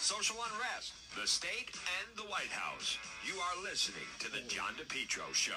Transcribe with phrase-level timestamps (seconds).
[0.00, 2.96] social unrest, the state, and the White House.
[3.26, 5.52] You are listening to The John DePetro Show.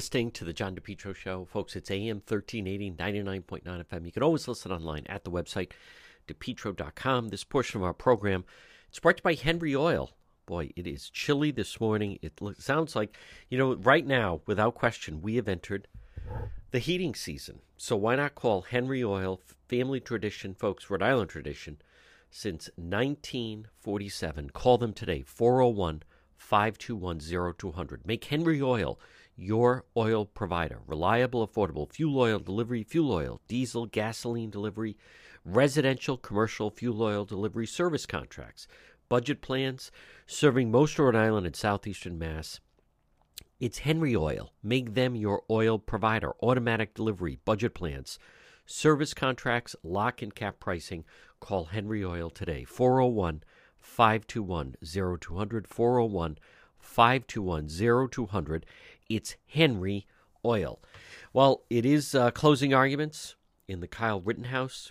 [0.00, 1.76] Listening to the John DePetro Show, folks.
[1.76, 4.04] It's AM 1380, 99.9 FM.
[4.04, 5.70] You can always listen online at the website,
[6.26, 7.28] depetro.com.
[7.28, 8.44] This portion of our program,
[8.88, 10.10] it's brought to you by Henry Oil.
[10.44, 12.18] Boy, it is chilly this morning.
[12.20, 13.16] It sounds like,
[13.48, 15.86] you know, right now, without question, we have entered
[16.74, 17.60] the heating season.
[17.76, 21.78] So why not call Henry Oil family tradition, folks, Rhode Island tradition,
[22.32, 24.50] since 1947.
[24.50, 26.02] Call them today, 401
[26.36, 28.04] 521 0200.
[28.04, 28.98] Make Henry Oil
[29.36, 30.80] your oil provider.
[30.84, 34.96] Reliable, affordable fuel oil delivery, fuel oil, diesel, gasoline delivery,
[35.44, 38.66] residential, commercial fuel oil delivery service contracts,
[39.08, 39.92] budget plans,
[40.26, 42.58] serving most Rhode Island and southeastern Mass.
[43.60, 44.52] It's Henry Oil.
[44.64, 46.32] Make them your oil provider.
[46.42, 48.18] Automatic delivery, budget plans,
[48.66, 51.04] service contracts, lock and cap pricing.
[51.38, 52.64] Call Henry Oil today.
[52.64, 53.44] 401
[53.78, 55.68] 521 0200.
[55.68, 56.38] 401
[56.80, 58.66] 521 0200.
[59.08, 60.08] It's Henry
[60.44, 60.80] Oil.
[61.32, 63.36] Well, it is uh, closing arguments
[63.68, 64.90] in the Kyle Rittenhouse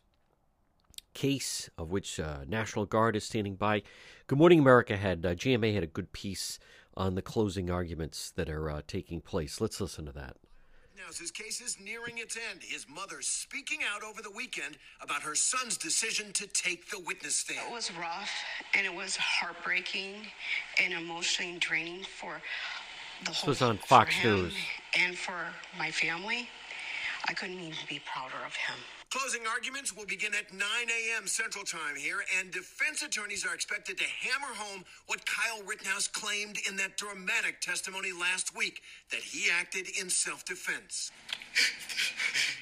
[1.14, 3.84] case, of which uh, National Guard is standing by.
[4.28, 6.60] Good morning, America had uh, GMA had a good piece
[6.96, 9.60] on the closing arguments that are uh, taking place.
[9.62, 10.36] Let's listen to that.
[10.96, 12.62] Now, his case is nearing its end.
[12.64, 17.36] His mother speaking out over the weekend about her son's decision to take the witness
[17.36, 17.60] stand.
[17.68, 18.30] It was rough
[18.76, 20.14] and it was heartbreaking
[20.82, 22.42] and emotionally draining for
[23.26, 24.54] the This whole was on Fox News.
[24.98, 25.36] and for
[25.78, 26.48] my family.
[27.28, 28.76] I couldn't even be prouder of him.
[29.14, 31.28] Closing arguments will begin at 9 a.m.
[31.28, 36.58] Central Time here, and defense attorneys are expected to hammer home what Kyle Rittenhouse claimed
[36.68, 41.12] in that dramatic testimony last week that he acted in self defense.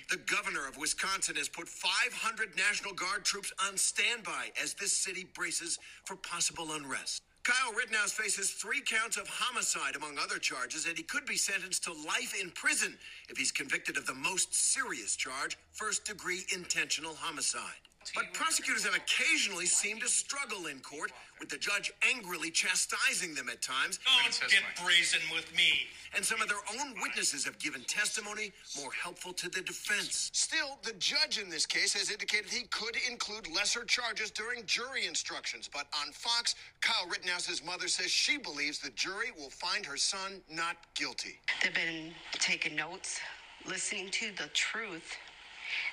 [0.10, 5.26] The governor of Wisconsin has put 500 National Guard troops on standby as this city
[5.34, 7.24] braces for possible unrest.
[7.44, 11.84] Kyle Rittenhouse faces three counts of homicide, among other charges, and he could be sentenced
[11.86, 12.98] to life in prison
[13.30, 17.91] if he's convicted of the most serious charge first degree intentional homicide.
[18.16, 23.50] But prosecutors have occasionally seemed to struggle in court, with the judge angrily chastising them
[23.50, 24.00] at times.
[24.22, 25.88] Don't get brazen with me.
[26.16, 30.30] And some of their own witnesses have given testimony more helpful to the defense.
[30.34, 35.08] Still, the judge in this case has indicated he could include lesser charges during jury
[35.08, 35.70] instructions.
[35.72, 40.42] But on Fox, Kyle Rittenhouse's mother says she believes the jury will find her son
[40.50, 41.40] not guilty.
[41.64, 43.20] They've been taking notes,
[43.66, 45.16] listening to the truth,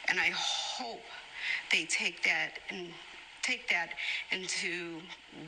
[0.08, 1.00] and I hope
[1.70, 2.88] they take that and
[3.42, 3.90] take that
[4.30, 5.00] into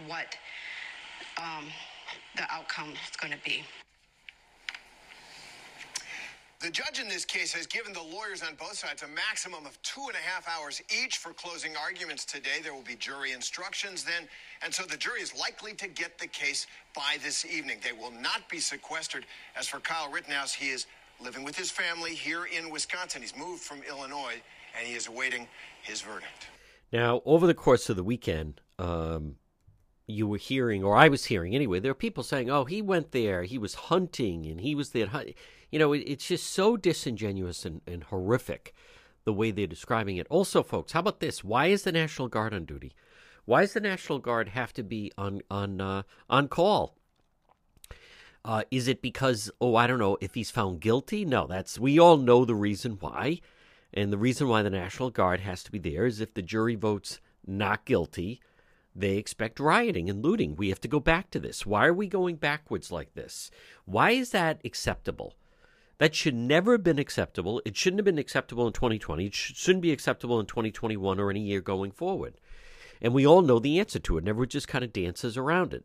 [0.07, 0.37] what
[1.39, 1.67] um,
[2.37, 3.63] the outcome is going to be.
[6.61, 9.81] The judge in this case has given the lawyers on both sides a maximum of
[9.81, 12.61] two and a half hours each for closing arguments today.
[12.63, 14.29] There will be jury instructions then,
[14.63, 17.79] and so the jury is likely to get the case by this evening.
[17.83, 19.25] They will not be sequestered.
[19.57, 20.85] As for Kyle Rittenhouse, he is
[21.19, 23.23] living with his family here in Wisconsin.
[23.23, 24.43] He's moved from Illinois,
[24.79, 25.49] and he is awaiting
[25.83, 26.49] his verdict.
[26.93, 29.37] Now, over the course of the weekend, um,
[30.07, 33.13] you were hearing, or I was hearing anyway, there are people saying, oh, he went
[33.13, 35.07] there, he was hunting, and he was there.
[35.07, 35.35] hunt-"
[35.71, 38.75] You know, it, it's just so disingenuous and, and horrific
[39.25, 40.27] the way they're describing it.
[40.31, 41.45] Also, folks, how about this?
[41.45, 42.93] Why is the National Guard on duty?
[43.45, 46.97] Why does the National Guard have to be on on uh, on call?
[48.45, 51.25] Uh, is it because oh I don't know if he's found guilty?
[51.25, 53.41] No, that's we all know the reason why,
[53.93, 56.77] and the reason why the National Guard has to be there is if the jury
[56.77, 58.41] votes not guilty,
[58.95, 60.57] they expect rioting and looting.
[60.57, 61.67] We have to go back to this.
[61.67, 63.51] Why are we going backwards like this?
[63.85, 65.35] Why is that acceptable?
[65.99, 67.61] That should never have been acceptable.
[67.65, 69.27] It shouldn't have been acceptable in 2020.
[69.27, 72.35] It sh- shouldn't be acceptable in 2021 or any year going forward.
[73.03, 74.25] And we all know the answer to it.
[74.25, 75.85] Never just kind of dances around it.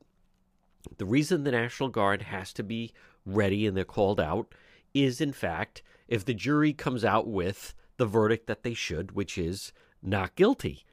[0.97, 2.93] The reason the National Guard has to be
[3.25, 4.53] ready and they're called out
[4.93, 9.37] is, in fact, if the jury comes out with the verdict that they should, which
[9.37, 10.85] is not guilty.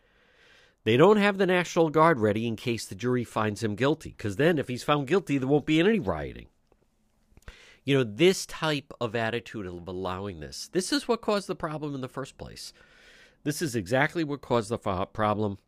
[0.85, 4.37] They don't have the National Guard ready in case the jury finds him guilty, because
[4.37, 6.47] then if he's found guilty, there won't be any rioting.
[7.85, 11.95] You know, this type of attitude of allowing this, this is what caused the problem
[11.95, 12.73] in the first place.
[13.45, 15.59] This is exactly what caused the problem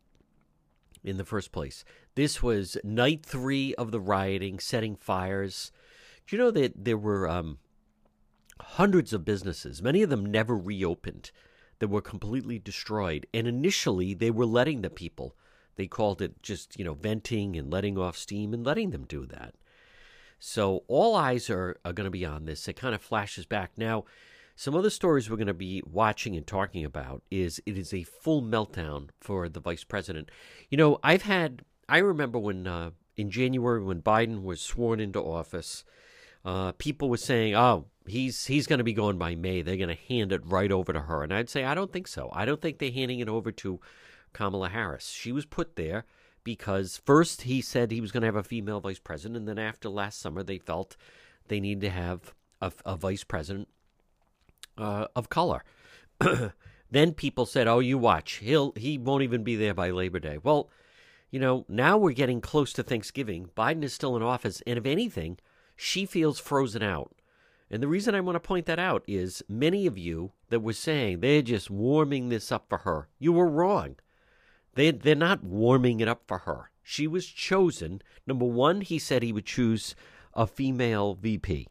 [1.03, 1.85] in the first place.
[2.15, 5.71] This was night three of the rioting, setting fires.
[6.25, 7.57] Do you know that there were um,
[8.61, 11.31] hundreds of businesses, many of them never reopened,
[11.79, 13.27] that were completely destroyed?
[13.33, 15.35] And initially, they were letting the people,
[15.75, 19.25] they called it just, you know, venting and letting off steam and letting them do
[19.25, 19.55] that.
[20.39, 22.67] So all eyes are, are going to be on this.
[22.67, 23.71] It kind of flashes back.
[23.77, 24.05] Now,
[24.57, 28.03] Some other stories we're going to be watching and talking about is it is a
[28.03, 30.31] full meltdown for the vice president.
[30.69, 35.19] You know, I've had, I remember when uh, in January when Biden was sworn into
[35.19, 35.83] office,
[36.45, 39.63] uh, people were saying, "Oh, he's he's going to be going by May.
[39.63, 42.07] They're going to hand it right over to her." And I'd say, I don't think
[42.07, 42.29] so.
[42.33, 43.79] I don't think they're handing it over to
[44.31, 45.09] Kamala Harris.
[45.09, 46.05] She was put there
[46.43, 49.57] because first he said he was going to have a female vice president, and then
[49.57, 50.95] after last summer they felt
[51.47, 53.67] they needed to have a, a vice president
[54.77, 55.63] uh, of color.
[56.91, 58.33] then people said, "Oh, you watch.
[58.33, 60.69] He'll he won't even be there by Labor Day." Well,
[61.31, 63.49] you know, now we're getting close to Thanksgiving.
[63.57, 65.39] Biden is still in office, and if anything,
[65.75, 67.11] she feels frozen out.
[67.69, 70.73] And the reason I want to point that out is many of you that were
[70.73, 73.09] saying they're just warming this up for her.
[73.19, 73.95] You were wrong.
[74.75, 76.69] They they're not warming it up for her.
[76.83, 78.01] She was chosen.
[78.27, 79.95] Number one, he said he would choose
[80.33, 81.67] a female VP.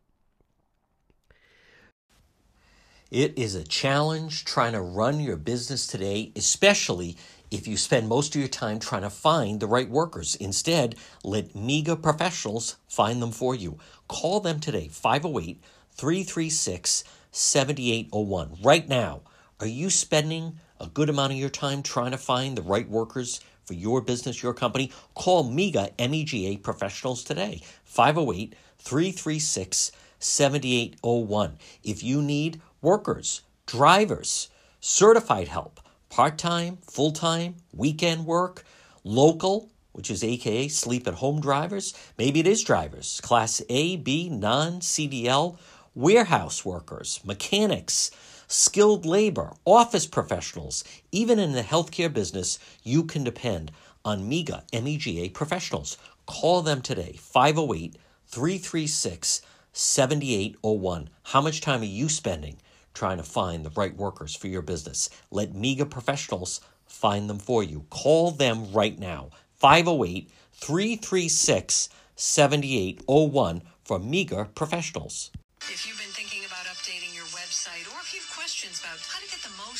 [3.10, 7.16] It is a challenge trying to run your business today, especially
[7.50, 10.34] if you spend most of your time trying to find the right workers.
[10.34, 13.78] Instead, let MEGA professionals find them for you.
[14.08, 15.62] Call them today, 508
[15.92, 18.58] 336 7801.
[18.62, 19.22] Right now,
[19.60, 23.40] are you spending a good amount of your time trying to find the right workers
[23.64, 24.92] for your business, your company?
[25.14, 31.58] Call MEGA MEGA professionals today, 508 336 7801.
[31.82, 34.48] If you need workers, drivers,
[34.80, 35.80] certified help,
[36.10, 38.64] part time, full time, weekend work,
[39.02, 41.94] local, which is AKA sleep at home drivers.
[42.18, 45.56] Maybe it is drivers, class A, B, non CDL,
[45.94, 48.10] warehouse workers, mechanics,
[48.46, 50.84] skilled labor, office professionals.
[51.10, 53.72] Even in the healthcare business, you can depend
[54.04, 55.96] on MEGA, MEGA professionals.
[56.26, 57.96] Call them today, 508
[58.26, 59.40] 336
[59.72, 61.10] 7801.
[61.22, 62.58] How much time are you spending
[62.94, 65.10] trying to find the right workers for your business.
[65.30, 67.84] Let MEGA professionals find them for you.
[67.90, 69.30] Call them right now
[69.64, 75.30] 508 336 7801 for meager professionals.
[75.62, 76.33] If you've been thinking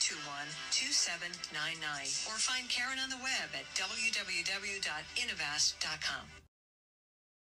[0.00, 2.02] 2799.
[2.26, 6.26] Or find Karen on the web at www.innovast.com.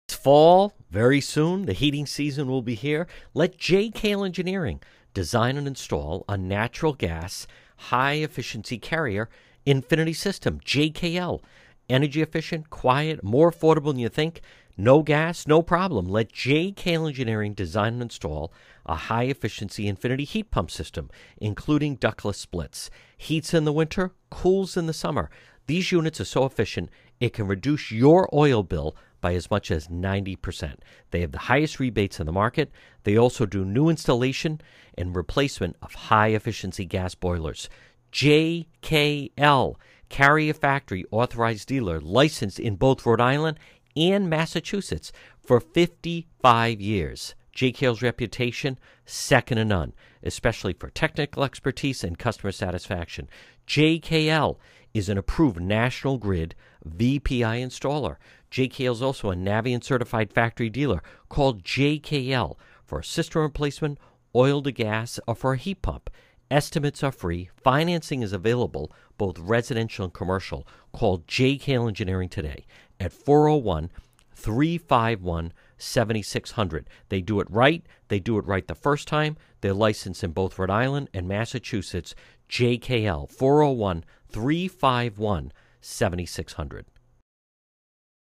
[0.08, 1.66] It's fall very soon.
[1.66, 3.06] The heating season will be here.
[3.34, 4.80] Let JKL Engineering
[5.14, 7.46] design and install a natural gas
[7.76, 9.28] high efficiency carrier
[9.64, 10.60] infinity system.
[10.60, 11.40] JKL.
[11.88, 14.40] Energy efficient, quiet, more affordable than you think.
[14.76, 16.06] No gas, no problem.
[16.06, 18.52] Let JKL Engineering design and install
[18.86, 22.90] a high efficiency infinity heat pump system, including ductless splits.
[23.16, 25.30] Heats in the winter, cools in the summer.
[25.66, 26.90] These units are so efficient
[27.20, 30.78] it can reduce your oil bill by as much as 90%.
[31.12, 32.72] They have the highest rebates in the market.
[33.04, 34.60] They also do new installation
[34.98, 37.68] and replacement of high efficiency gas boilers.
[38.12, 39.76] JKL,
[40.08, 43.58] Carrier Factory authorized dealer, licensed in both Rhode Island
[43.96, 47.34] and Massachusetts for 55 years.
[47.54, 49.92] JKL's reputation, second to none,
[50.22, 53.28] especially for technical expertise and customer satisfaction.
[53.66, 54.56] JKL
[54.94, 56.54] is an approved National Grid
[56.88, 58.16] VPI installer.
[58.50, 63.98] JKL is also a Navien certified factory dealer called JKL for a system replacement,
[64.34, 66.10] oil to gas, or for a heat pump.
[66.50, 67.48] Estimates are free.
[67.56, 70.66] Financing is available, both residential and commercial.
[70.92, 72.66] Call JKL Engineering today
[73.00, 73.90] at 401
[74.34, 76.88] 351 7600.
[77.08, 77.84] They do it right.
[78.08, 79.36] They do it right the first time.
[79.60, 82.14] They're licensed in both Rhode Island and Massachusetts.
[82.48, 86.86] JKL 401 351 7600.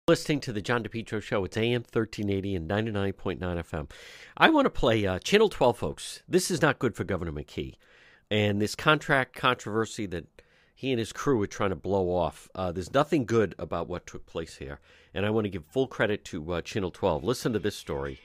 [0.06, 1.44] Listening to the John DePetro Show.
[1.44, 3.90] It's AM 1380 and 99.9 FM.
[4.36, 6.22] I want to play uh, Channel 12, folks.
[6.28, 7.74] This is not good for Governor McKee.
[8.30, 10.26] And this contract controversy that
[10.74, 12.48] he and his crew are trying to blow off.
[12.54, 14.80] Uh, there's nothing good about what took place here,
[15.14, 17.24] and I want to give full credit to uh, Channel 12.
[17.24, 18.20] Listen to this story.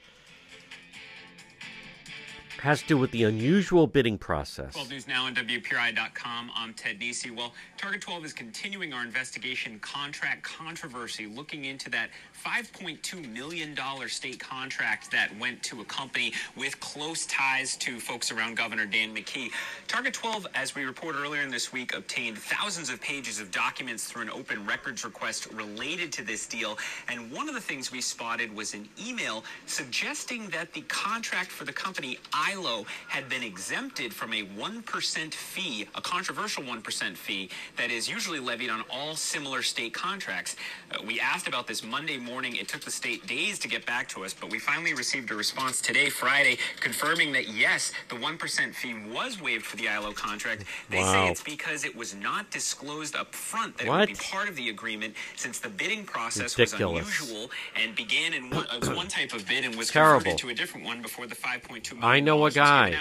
[2.60, 4.72] Has to do with the unusual bidding process.
[4.72, 6.50] 12 News Now on WPRI.com.
[6.54, 7.30] I'm Ted Nesi.
[7.30, 12.10] Well, Target 12 is continuing our investigation contract controversy, looking into that
[12.44, 13.76] $5.2 million
[14.08, 19.14] state contract that went to a company with close ties to folks around Governor Dan
[19.14, 19.50] McKee.
[19.86, 24.04] Target 12, as we reported earlier in this week, obtained thousands of pages of documents
[24.04, 26.78] through an open records request related to this deal.
[27.08, 31.64] And one of the things we spotted was an email suggesting that the contract for
[31.64, 32.18] the company
[32.50, 38.38] ILO had been exempted from a 1% fee, a controversial 1% fee that is usually
[38.40, 40.56] levied on all similar state contracts.
[40.92, 42.56] Uh, we asked about this Monday morning.
[42.56, 45.34] It took the state days to get back to us, but we finally received a
[45.34, 50.64] response today, Friday, confirming that yes, the 1% fee was waived for the ILO contract.
[50.90, 51.12] They Wow.
[51.12, 54.56] say it's because it was not disclosed up front that it would be part of
[54.56, 57.04] the agreement since the bidding process Ridiculous.
[57.06, 60.20] was unusual and began in one, uh, one type of bid and was Terrible.
[60.20, 62.98] converted to a different one before the 5.2 million I know a guy.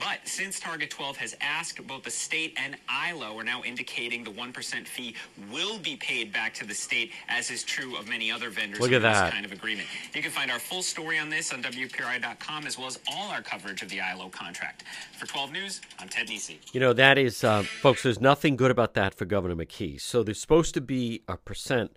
[0.00, 4.30] But since Target 12 has asked both the state and ILO are now indicating the
[4.30, 5.14] 1% fee
[5.52, 8.92] will be paid back to the state, as is true of many other vendors Look
[8.92, 9.32] at under this that.
[9.34, 9.86] kind of agreement.
[10.14, 13.42] You can find our full story on this on WPRI.com as well as all our
[13.42, 14.84] coverage of the ILO contract.
[15.18, 16.56] For 12 News, I'm Ted Nesi.
[16.72, 20.00] You know, that is, uh, folks, there's nothing good about that for Governor McKee.
[20.00, 21.94] So there's supposed to be a percent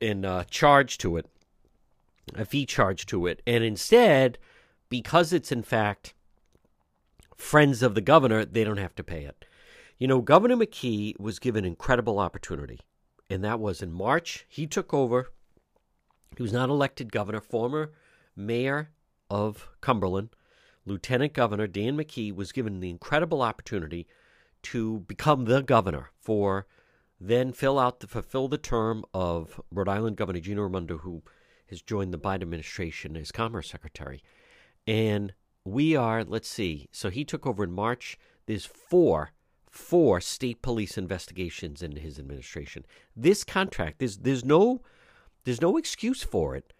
[0.00, 1.26] in uh, charge to it,
[2.36, 3.42] a fee charge to it.
[3.48, 4.38] And instead,
[4.92, 6.12] because it's in fact
[7.34, 9.46] friends of the governor, they don't have to pay it.
[9.96, 12.78] You know, Governor McKee was given incredible opportunity,
[13.30, 14.44] and that was in March.
[14.50, 15.30] He took over.
[16.36, 17.92] He was not elected governor, former
[18.36, 18.90] mayor
[19.30, 20.28] of Cumberland,
[20.84, 24.06] Lieutenant Governor Dan McKee was given the incredible opportunity
[24.64, 26.66] to become the governor for
[27.18, 31.22] then fill out the fulfill the term of Rhode Island Governor Gina Raimondo, who
[31.70, 34.22] has joined the Biden administration as Commerce Secretary.
[34.86, 35.32] And
[35.64, 38.18] we are, let's see, so he took over in March.
[38.46, 39.32] There's four,
[39.70, 42.84] four state police investigations in his administration.
[43.16, 44.82] This contract, there's there's no
[45.44, 46.72] there's no excuse for it.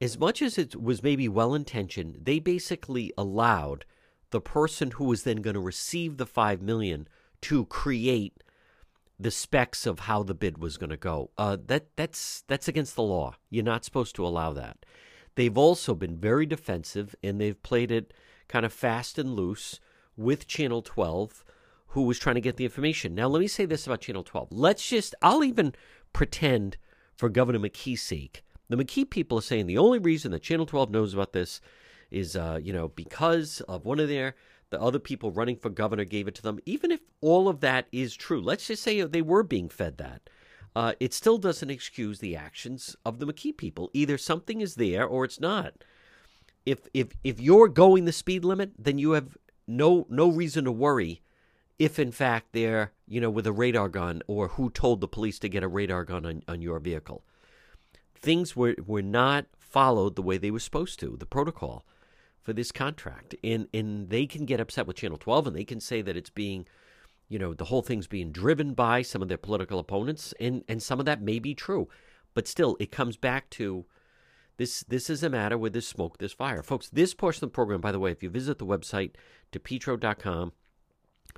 [0.00, 3.86] As much as it was maybe well intentioned, they basically allowed
[4.30, 7.08] the person who was then going to receive the five million
[7.42, 8.42] to create
[9.18, 11.30] the specs of how the bid was going to go.
[11.38, 13.34] Uh, that that's that's against the law.
[13.48, 14.84] You're not supposed to allow that.
[15.36, 18.12] They've also been very defensive, and they've played it
[18.48, 19.80] kind of fast and loose
[20.16, 21.44] with Channel 12,
[21.88, 23.14] who was trying to get the information.
[23.14, 24.48] Now, let me say this about Channel 12.
[24.50, 25.74] Let's just, I'll even
[26.12, 26.78] pretend
[27.14, 28.42] for Governor McKee's sake.
[28.68, 31.60] The McKee people are saying the only reason that Channel 12 knows about this
[32.10, 34.34] is, uh, you know, because of one of their
[34.70, 36.58] the other people running for governor gave it to them.
[36.66, 40.28] Even if all of that is true, let's just say they were being fed that.
[40.76, 43.88] Uh, it still doesn't excuse the actions of the McKee people.
[43.94, 45.72] Either something is there or it's not.
[46.66, 50.72] If if if you're going the speed limit, then you have no no reason to
[50.72, 51.22] worry
[51.78, 55.38] if in fact they're you know with a radar gun or who told the police
[55.38, 57.24] to get a radar gun on, on your vehicle.
[58.14, 61.16] Things were were not followed the way they were supposed to.
[61.16, 61.86] The protocol
[62.42, 65.80] for this contract, and and they can get upset with Channel 12, and they can
[65.80, 66.66] say that it's being
[67.28, 70.82] you know the whole thing's being driven by some of their political opponents and and
[70.82, 71.88] some of that may be true.
[72.34, 73.86] But still it comes back to
[74.56, 76.62] this this is a matter where there's smoke there's fire.
[76.62, 79.12] Folks this portion of the program by the way if you visit the website
[79.52, 80.52] depetro.com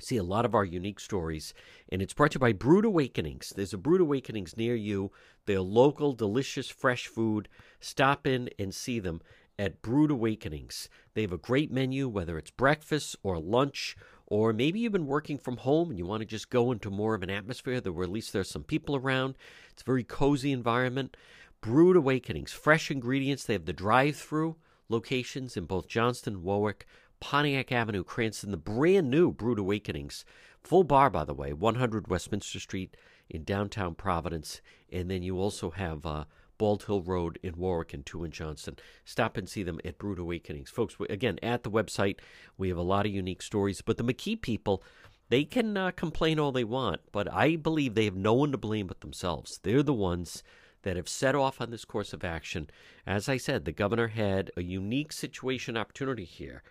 [0.00, 1.54] see a lot of our unique stories
[1.90, 3.52] and it's brought to you by Brewed Awakenings.
[3.56, 5.10] There's a Brewed Awakenings near you.
[5.46, 7.48] They're local delicious fresh food.
[7.80, 9.20] Stop in and see them
[9.58, 10.88] at Brewed Awakenings.
[11.14, 13.96] They have a great menu whether it's breakfast or lunch
[14.30, 17.14] or maybe you've been working from home and you want to just go into more
[17.14, 19.34] of an atmosphere where at least there's some people around.
[19.72, 21.16] It's a very cozy environment.
[21.62, 23.44] Brewed Awakenings, fresh ingredients.
[23.44, 24.56] They have the drive-through
[24.90, 26.86] locations in both Johnston, Warwick,
[27.20, 28.50] Pontiac Avenue, Cranston.
[28.50, 30.26] The brand new Brewed Awakenings,
[30.62, 32.98] full bar by the way, 100 Westminster Street
[33.30, 34.60] in downtown Providence,
[34.92, 36.24] and then you also have uh,
[36.58, 38.76] Bald Hill Road in Warwick and two in Johnston.
[39.04, 40.70] Stop and see them at Brewed Awakenings.
[40.70, 42.18] Folks, again, at the website,
[42.56, 43.80] we have a lot of unique stories.
[43.80, 44.82] But the McKee people,
[45.28, 48.58] they can uh, complain all they want, but I believe they have no one to
[48.58, 49.60] blame but themselves.
[49.62, 50.42] They're the ones
[50.82, 52.68] that have set off on this course of action.
[53.06, 56.62] As I said, the governor had a unique situation opportunity here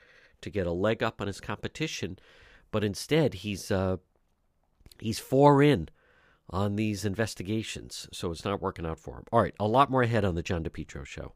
[0.42, 2.18] to get a leg up on his competition,
[2.72, 3.98] but instead he's uh,
[5.00, 5.90] he's four in
[6.50, 9.24] on these investigations, so it's not working out for him.
[9.32, 11.34] All right, a lot more ahead on the John DePetro show.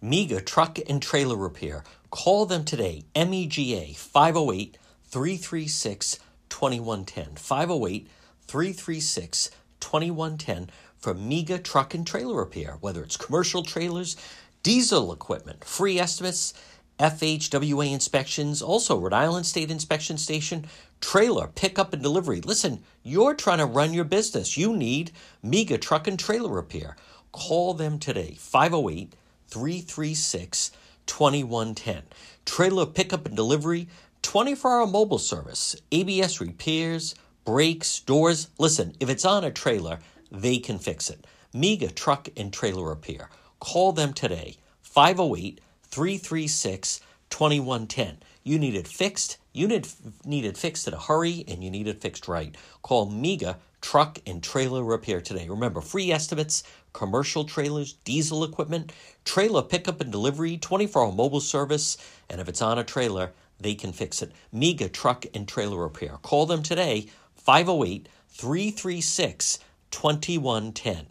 [0.00, 1.82] MEGA Truck and Trailer Repair.
[2.10, 3.04] Call them today.
[3.16, 7.36] MEGA 508 336 2110.
[7.36, 8.08] 508
[8.46, 9.50] 336
[9.80, 12.76] 2110 for MEGA Truck and Trailer Repair.
[12.80, 14.16] Whether it's commercial trailers,
[14.62, 16.54] diesel equipment, free estimates,
[16.98, 20.66] FHWA inspections, also Rhode Island State Inspection Station,
[21.04, 22.40] trailer pickup and delivery.
[22.40, 24.56] Listen, you're trying to run your business.
[24.56, 26.96] You need MEGA Truck and Trailer Repair.
[27.30, 29.14] Call them today, 508
[29.48, 30.70] 336
[31.04, 32.04] 2110.
[32.46, 33.86] Trailer pickup and delivery,
[34.22, 38.48] 24 hour mobile service, ABS repairs, brakes, doors.
[38.58, 39.98] Listen, if it's on a trailer,
[40.32, 41.26] they can fix it.
[41.52, 43.28] MEGA Truck and Trailer Repair.
[43.60, 48.20] Call them today, 508 336 2110.
[48.42, 49.36] You need it fixed.
[49.54, 49.86] You need,
[50.24, 52.56] need it fixed in a hurry and you need it fixed right.
[52.82, 55.48] Call MEGA Truck and Trailer Repair today.
[55.48, 58.92] Remember, free estimates, commercial trailers, diesel equipment,
[59.24, 61.96] trailer pickup and delivery, 24 hour mobile service,
[62.28, 63.30] and if it's on a trailer,
[63.60, 64.32] they can fix it.
[64.50, 66.18] MEGA Truck and Trailer Repair.
[66.22, 67.06] Call them today,
[67.36, 69.60] 508 336
[69.92, 71.06] 2110.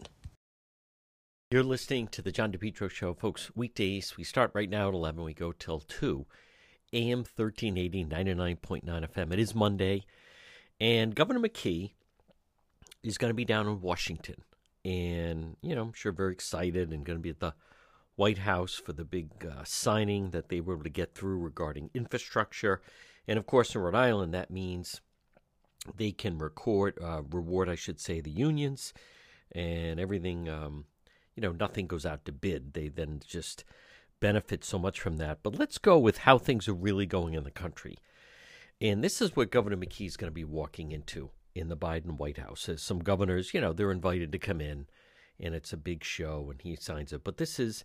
[1.50, 3.50] You're listening to the John DePetro Show, folks.
[3.54, 6.26] Weekdays, we start right now at 11, we go till 2.
[6.94, 9.32] AM 1380, 99.9 FM.
[9.32, 10.06] It is Monday,
[10.78, 11.90] and Governor McKee
[13.02, 14.36] is going to be down in Washington.
[14.84, 17.54] And, you know, I'm sure very excited and going to be at the
[18.14, 21.90] White House for the big uh, signing that they were able to get through regarding
[21.94, 22.80] infrastructure.
[23.26, 25.00] And of course, in Rhode Island, that means
[25.96, 28.94] they can record, uh, reward, I should say, the unions
[29.52, 30.48] and everything.
[30.48, 30.84] Um,
[31.34, 32.74] you know, nothing goes out to bid.
[32.74, 33.64] They then just
[34.20, 35.38] benefit so much from that.
[35.42, 37.98] But let's go with how things are really going in the country.
[38.80, 42.18] And this is what Governor McKee is going to be walking into in the Biden
[42.18, 42.68] White House.
[42.68, 44.86] As some governors, you know, they're invited to come in,
[45.40, 47.22] and it's a big show, and he signs it.
[47.24, 47.84] But this is,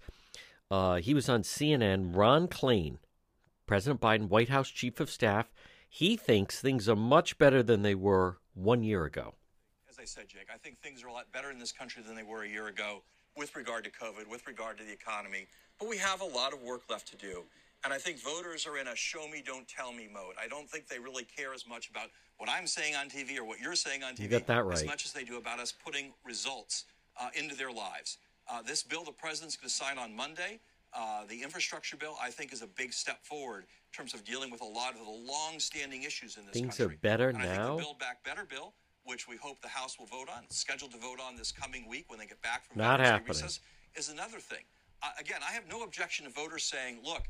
[0.71, 2.15] uh, he was on CNN.
[2.15, 2.97] Ron Klain,
[3.67, 5.51] President Biden, White House Chief of Staff,
[5.87, 9.35] he thinks things are much better than they were one year ago.
[9.89, 12.15] As I said, Jake, I think things are a lot better in this country than
[12.15, 13.03] they were a year ago
[13.35, 15.47] with regard to COVID, with regard to the economy.
[15.79, 17.43] But we have a lot of work left to do.
[17.85, 20.33] And I think voters are in a show me, don't tell me mode.
[20.41, 23.45] I don't think they really care as much about what I'm saying on TV or
[23.45, 25.71] what you're saying on TV You got that as much as they do about us
[25.71, 26.85] putting results
[27.19, 28.17] uh, into their lives.
[28.51, 30.59] Uh, this bill the president's going to sign on Monday,
[30.93, 34.51] uh, the infrastructure bill, I think is a big step forward in terms of dealing
[34.51, 36.95] with a lot of the long-standing issues in this Things country.
[36.95, 37.75] are better and I think now?
[37.77, 38.73] the Build Back Better bill,
[39.05, 42.05] which we hope the House will vote on, scheduled to vote on this coming week
[42.09, 43.27] when they get back from Not happening.
[43.29, 43.59] recess,
[43.95, 44.63] is another thing.
[45.19, 47.23] Again, I have no objection to voters saying, look,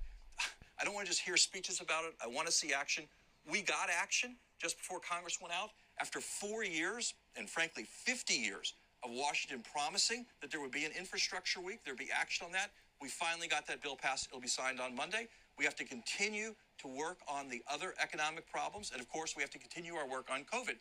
[0.80, 2.14] I don't want to just hear speeches about it.
[2.24, 3.06] I want to see action.
[3.50, 5.70] We got action just before Congress went out.
[6.00, 10.92] After four years, and frankly, 50 years of Washington promising that there would be an
[10.98, 12.72] infrastructure week, there'd be action on that.
[13.02, 14.28] We finally got that bill passed.
[14.28, 15.28] It'll be signed on Monday.
[15.58, 18.92] We have to continue to work on the other economic problems.
[18.92, 20.76] And of course, we have to continue our work on COVID.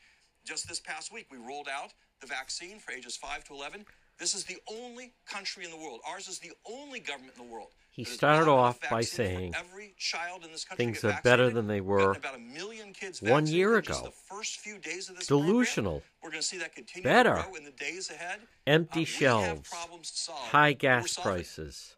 [0.44, 3.85] Just this past week, we rolled out the vaccine for ages 5 to 11.
[4.18, 6.00] This is the only country in the world.
[6.09, 7.68] Ours is the only government in the world.
[7.90, 11.81] He started off by saying every child in this country things are better than they
[11.81, 14.00] were about a million kids one year ago.
[14.04, 15.94] the first few days of this Delusional.
[16.00, 16.11] program.
[16.22, 17.37] We're going to see that continue Better.
[17.37, 18.38] to grow in the days ahead.
[18.68, 20.38] Empty uh, shelves, problems to solve.
[20.38, 21.96] high gas prices.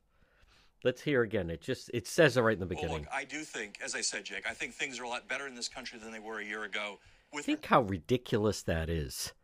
[0.85, 1.51] Let's hear again.
[1.51, 3.03] It just it says it right in the Well, beginning.
[3.05, 5.47] look, I do think, as I said, Jake, I think things are a lot better
[5.47, 6.99] in this country than they were a year ago.
[7.33, 9.35] With Think how ridiculous that is.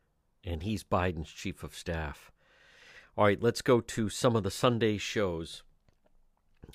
[0.43, 2.33] And he's Biden's chief of staff.
[3.19, 5.63] All right, let's go to some of the Sunday shows.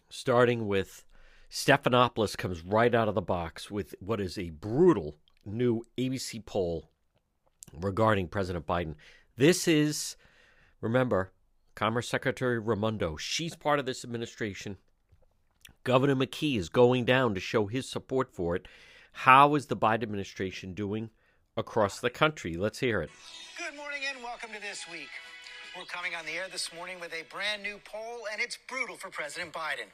[0.09, 1.05] Starting with
[1.51, 6.89] Stephanopoulos comes right out of the box with what is a brutal new ABC poll
[7.79, 8.95] regarding President Biden.
[9.37, 10.15] This is,
[10.81, 11.31] remember,
[11.75, 13.17] Commerce Secretary Raimondo.
[13.17, 14.77] She's part of this administration.
[15.83, 18.67] Governor McKee is going down to show his support for it.
[19.11, 21.11] How is the Biden administration doing
[21.55, 22.57] across the country?
[22.57, 23.11] Let's hear it.
[23.59, 25.09] Good morning and welcome to This Week.
[25.77, 28.97] We're coming on the air this morning with a brand new poll, and it's brutal
[28.97, 29.87] for President Biden.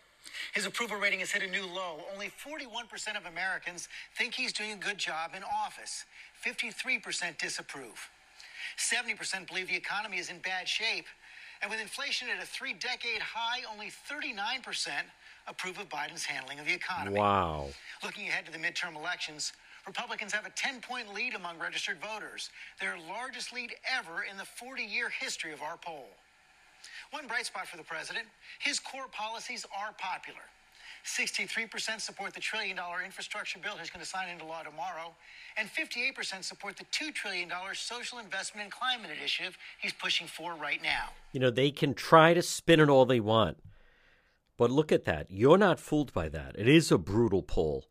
[0.54, 2.00] His approval rating has hit a new low.
[2.12, 3.88] Only 41% of Americans
[4.18, 6.06] think he's doing a good job in office,
[6.44, 8.10] 53% disapprove.
[8.78, 11.06] 70% believe the economy is in bad shape.
[11.62, 14.90] And with inflation at a three decade high, only 39%
[15.48, 17.20] approve of Biden's handling of the economy.
[17.20, 17.68] Wow.
[18.04, 19.54] Looking ahead to the midterm elections,
[19.88, 24.46] Republicans have a 10 point lead among registered voters, their largest lead ever in the
[24.46, 26.10] 40 year history of our poll.
[27.12, 28.26] One bright spot for the president
[28.60, 30.42] his core policies are popular.
[31.06, 35.14] 63% support the trillion dollar infrastructure bill he's going to sign into law tomorrow,
[35.56, 40.84] and 58% support the $2 trillion social investment and climate initiative he's pushing for right
[40.84, 41.12] now.
[41.32, 43.58] You know, they can try to spin it all they want.
[44.58, 45.28] But look at that.
[45.30, 46.56] You're not fooled by that.
[46.58, 47.86] It is a brutal poll.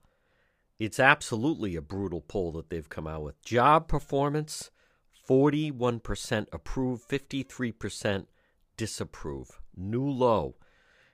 [0.79, 3.43] It's absolutely a brutal poll that they've come out with.
[3.43, 4.71] Job performance
[5.29, 8.27] 41% approve, 53%
[8.77, 9.61] disapprove.
[9.77, 10.57] New low.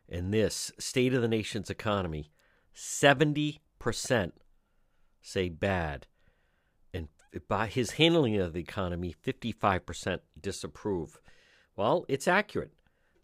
[0.08, 2.30] And this state of the nation's economy
[2.74, 3.58] 70%
[5.20, 6.06] say bad.
[6.92, 7.08] And
[7.48, 11.20] by his handling of the economy, 55% disapprove.
[11.76, 12.72] Well, it's accurate.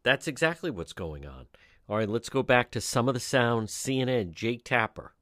[0.02, 1.46] That's exactly what's going on.
[1.88, 3.72] All right, let's go back to some of the sounds.
[3.72, 5.14] CNN, Jake Tapper.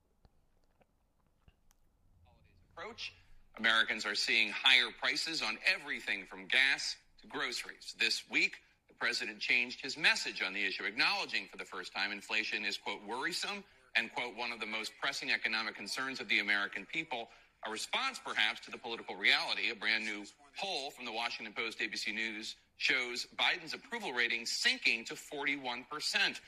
[2.87, 3.13] Approach.
[3.59, 7.97] Americans are seeing higher prices on everything from gas to groceries.
[7.99, 12.13] This week, the president changed his message on the issue, acknowledging for the first time
[12.13, 13.65] inflation is, quote, worrisome
[13.97, 17.29] and, quote, one of the most pressing economic concerns of the American people.
[17.67, 19.71] A response, perhaps, to the political reality.
[19.73, 20.23] A brand new
[20.57, 25.87] poll from the Washington Post ABC News shows Biden's approval rating sinking to 41%.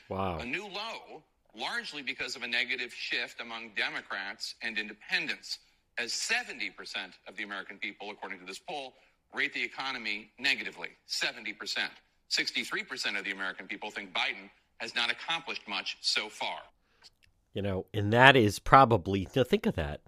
[0.07, 0.37] Wow.
[0.37, 1.21] A new low,
[1.53, 5.59] largely because of a negative shift among Democrats and independents,
[5.99, 6.71] as 70%
[7.27, 8.93] of the American people, according to this poll,
[9.35, 10.89] rate the economy negatively.
[11.07, 11.55] 70%.
[12.31, 16.59] 63% of the American people think Biden has not accomplished much so far.
[17.53, 20.01] You know, and that is probably, now think of that.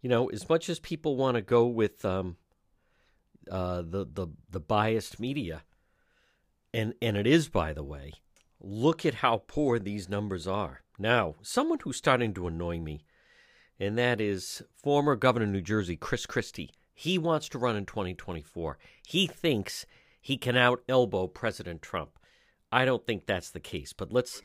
[0.00, 2.36] You know, as much as people want to go with um,
[3.50, 5.62] uh, the, the, the biased media,
[6.72, 8.12] and, and it is, by the way,
[8.60, 10.82] look at how poor these numbers are.
[10.98, 13.02] Now, someone who's starting to annoy me,
[13.80, 16.70] and that is former governor of New Jersey, Chris Christie.
[16.94, 18.78] He wants to run in 2024.
[19.06, 19.86] He thinks
[20.20, 22.18] he can out elbow President Trump.
[22.70, 24.42] I don't think that's the case, but let's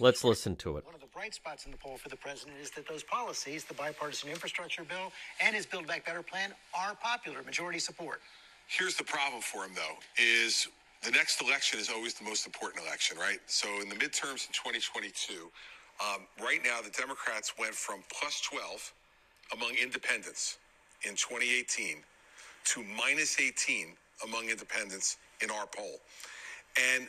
[0.00, 0.84] let's listen to it.
[0.84, 3.64] One of the bright spots in the poll for the president is that those policies,
[3.64, 8.22] the bipartisan infrastructure bill and his Build Back Better plan, are popular, majority support.
[8.66, 10.66] Here's the problem for him, though, is
[11.02, 13.38] the next election is always the most important election, right?
[13.46, 15.50] So in the midterms in 2022,
[16.00, 18.92] um, right now the Democrats went from plus 12
[19.54, 20.58] among independents
[21.02, 22.02] in 2018
[22.64, 23.88] to minus 18
[24.24, 26.00] among independents in our poll.
[26.94, 27.08] And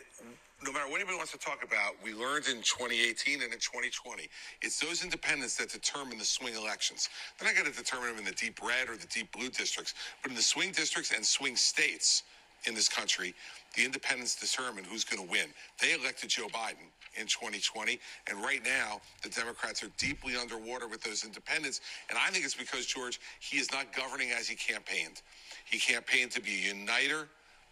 [0.63, 4.29] no matter what anybody wants to talk about, we learned in 2018 and in 2020,
[4.61, 7.09] it's those independents that determine the swing elections.
[7.37, 9.93] They're not going to determine them in the deep red or the deep blue districts,
[10.21, 12.23] but in the swing districts and swing states
[12.67, 13.33] in this country,
[13.75, 15.47] the independents determine who's going to win.
[15.81, 16.87] They elected Joe Biden
[17.19, 21.81] in 2020, and right now the Democrats are deeply underwater with those independents.
[22.09, 25.21] And I think it's because George he is not governing as he campaigned.
[25.65, 27.27] He campaigned to be a uniter,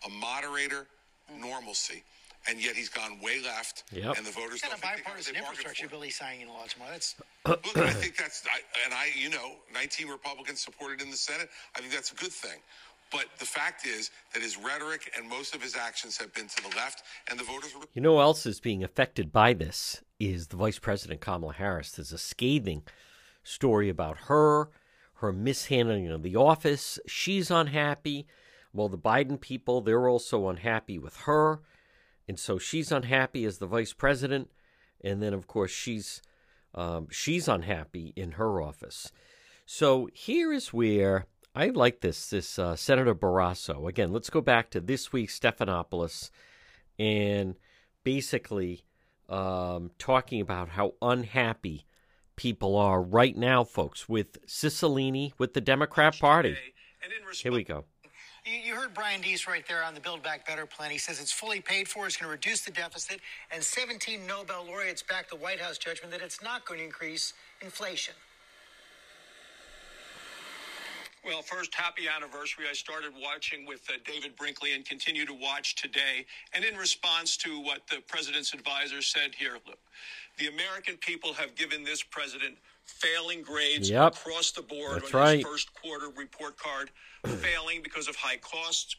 [0.06, 0.88] a moderator,
[1.38, 2.04] normalcy.
[2.48, 4.18] And yet he's gone way left, Yep.
[4.18, 6.54] and the voters He's got don't a think they- bipartisan infrastructure bill he's signing into
[6.54, 6.92] law tomorrow.
[6.94, 11.18] That's Look, I think that's, I, and I, you know, 19 Republicans supported in the
[11.18, 11.50] Senate.
[11.76, 12.60] I think that's a good thing.
[13.12, 16.62] But the fact is that his rhetoric and most of his actions have been to
[16.70, 17.86] the left, and the voters are.
[17.94, 21.92] You know who else is being affected by this is the Vice President Kamala Harris.
[21.92, 22.84] There's a scathing
[23.44, 24.70] story about her,
[25.16, 27.00] her mishandling of the office.
[27.08, 28.28] She's unhappy.
[28.74, 31.62] Well, the Biden people, they're also unhappy with her.
[32.28, 34.52] And so she's unhappy as the vice president.
[35.04, 36.22] And then, of course, she's
[36.76, 39.12] um, she's unhappy in her office.
[39.66, 41.26] So here is where
[41.60, 42.30] I like this.
[42.30, 43.90] This uh, Senator Barrasso.
[43.90, 46.30] Again, let's go back to this week, Stephanopoulos,
[46.98, 47.56] and
[48.06, 48.86] basically
[49.28, 51.86] um, talking about how unhappy
[52.38, 56.56] people are right now, folks, with Cicilline, with the Democrat Party.
[57.34, 57.84] Here we go.
[58.46, 60.92] You, you heard Brian Deese right there on the Build Back Better plan.
[60.92, 63.20] He says it's fully paid for, it's going to reduce the deficit,
[63.52, 67.34] and 17 Nobel laureates back the White House judgment that it's not going to increase
[67.62, 68.14] inflation.
[71.26, 72.66] Well, first, happy anniversary.
[72.70, 76.26] I started watching with uh, David Brinkley and continue to watch today.
[76.54, 79.80] And in response to what the president's advisor said here, look,
[80.38, 84.14] the American people have given this president failing grades Yep.
[84.16, 85.38] across the board That's on right.
[85.40, 86.90] his first quarter report card,
[87.26, 88.96] failing because of high costs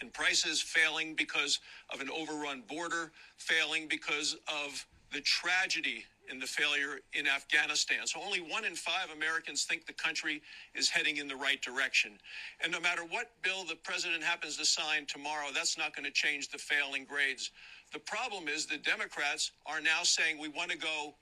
[0.00, 1.58] and prices, failing because
[1.92, 8.06] of an overrun border, failing because of the tragedy in the failure in Afghanistan.
[8.06, 10.42] So only one in five Americans think the country
[10.74, 12.18] is heading in the right direction.
[12.62, 16.12] And no matter what bill the president happens to sign tomorrow, that's not going to
[16.12, 17.50] change the failing grades.
[17.92, 21.14] The problem is the Democrats are now saying we want to go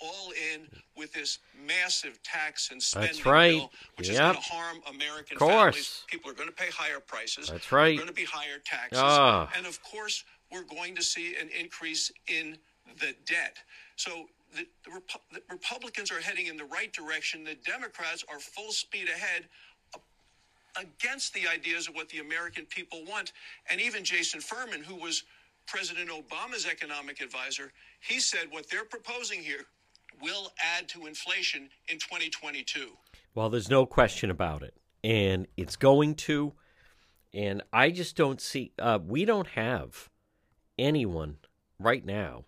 [0.00, 3.58] all in with this massive tax and spending right.
[3.58, 5.52] bill, which is going to harm American Course.
[5.52, 6.04] families.
[6.06, 7.48] People are going to pay higher prices.
[7.48, 7.96] That's right.
[7.96, 8.98] Going to be higher taxes.
[9.02, 9.50] Ah.
[9.56, 12.56] And of course, we're going to see an increase in
[12.98, 13.56] the debt.
[14.00, 17.44] So the, the, the Republicans are heading in the right direction.
[17.44, 19.44] The Democrats are full speed ahead
[19.94, 19.98] uh,
[20.80, 23.32] against the ideas of what the American people want.
[23.70, 25.24] And even Jason Furman, who was
[25.66, 29.66] President Obama's economic advisor, he said what they're proposing here
[30.22, 32.92] will add to inflation in 2022.
[33.34, 34.72] Well, there's no question about it.
[35.04, 36.54] And it's going to.
[37.34, 40.08] And I just don't see, uh, we don't have
[40.78, 41.36] anyone
[41.78, 42.46] right now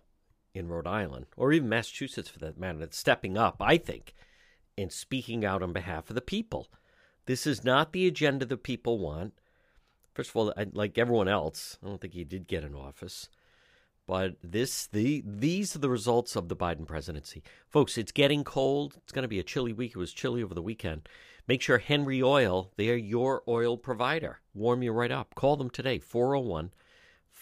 [0.53, 4.13] in Rhode Island, or even Massachusetts for that matter, that's stepping up, I think,
[4.77, 6.67] and speaking out on behalf of the people.
[7.25, 9.33] This is not the agenda the people want.
[10.13, 13.29] First of all, like everyone else, I don't think he did get in office.
[14.05, 17.97] But this, the these are the results of the Biden presidency, folks.
[17.97, 18.95] It's getting cold.
[18.97, 19.91] It's going to be a chilly week.
[19.91, 21.07] It was chilly over the weekend.
[21.47, 24.39] Make sure Henry Oil, they're your oil provider.
[24.53, 25.35] Warm you right up.
[25.35, 26.71] Call them today, 401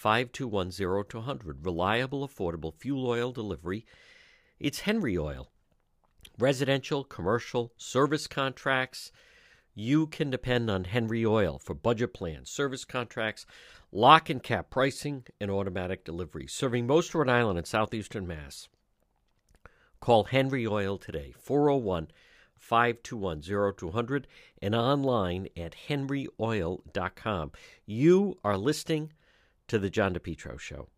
[0.02, 1.64] 521 0200.
[1.64, 3.86] Reliable, affordable fuel oil delivery.
[4.58, 5.52] It's Henry Oil.
[6.40, 9.12] Residential, commercial, service contracts.
[9.76, 13.46] You can depend on Henry Oil for budget plans, service contracts,
[13.92, 16.48] lock and cap pricing, and automatic delivery.
[16.48, 18.68] Serving most Rhode Island and southeastern Mass.
[20.00, 22.08] Call Henry Oil today, 401
[22.56, 23.40] 521
[23.76, 24.26] 0200,
[24.60, 27.52] and online at henryoil.com.
[27.86, 29.12] You are listening
[29.72, 30.88] to The John DePetro Show.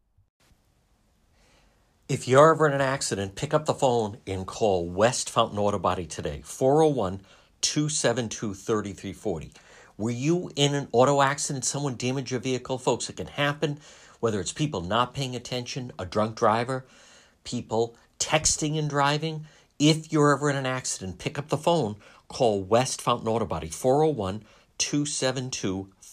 [2.09, 5.79] If you're ever in an accident, pick up the phone and call West Fountain Auto
[5.79, 7.21] Body today, 401
[7.61, 9.53] 272 3340.
[9.97, 11.65] Were you in an auto accident?
[11.65, 12.77] Someone damaged your vehicle?
[12.79, 13.79] Folks, it can happen,
[14.19, 16.85] whether it's people not paying attention, a drunk driver,
[17.45, 19.47] people texting and driving.
[19.79, 21.95] If you're ever in an accident, pick up the phone,
[22.27, 24.43] call West Fountain Auto Body, 401
[24.79, 25.91] 272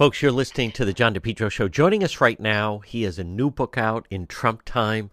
[0.00, 1.68] Folks, you're listening to the John DePetro Show.
[1.68, 5.10] Joining us right now, he has a new book out in Trump time.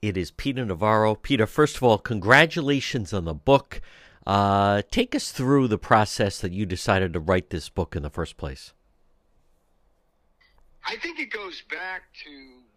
[0.00, 1.16] It is Peter Navarro.
[1.16, 3.80] Peter, first of all, congratulations on the book.
[4.24, 8.10] Uh, take us through the process that you decided to write this book in the
[8.10, 8.72] first place.
[10.86, 12.30] I think it goes back to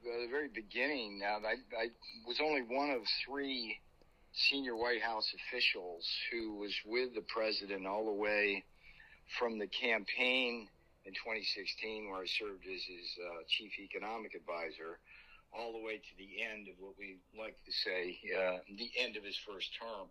[0.03, 1.21] the very beginning.
[1.23, 1.87] Uh, I, I
[2.25, 3.77] was only one of three
[4.33, 8.63] senior White House officials who was with the president all the way
[9.37, 10.69] from the campaign
[11.05, 14.99] in 2016, where I served as his uh, chief economic advisor,
[15.53, 19.15] all the way to the end of what we like to say, uh, the end
[19.15, 20.09] of his first term.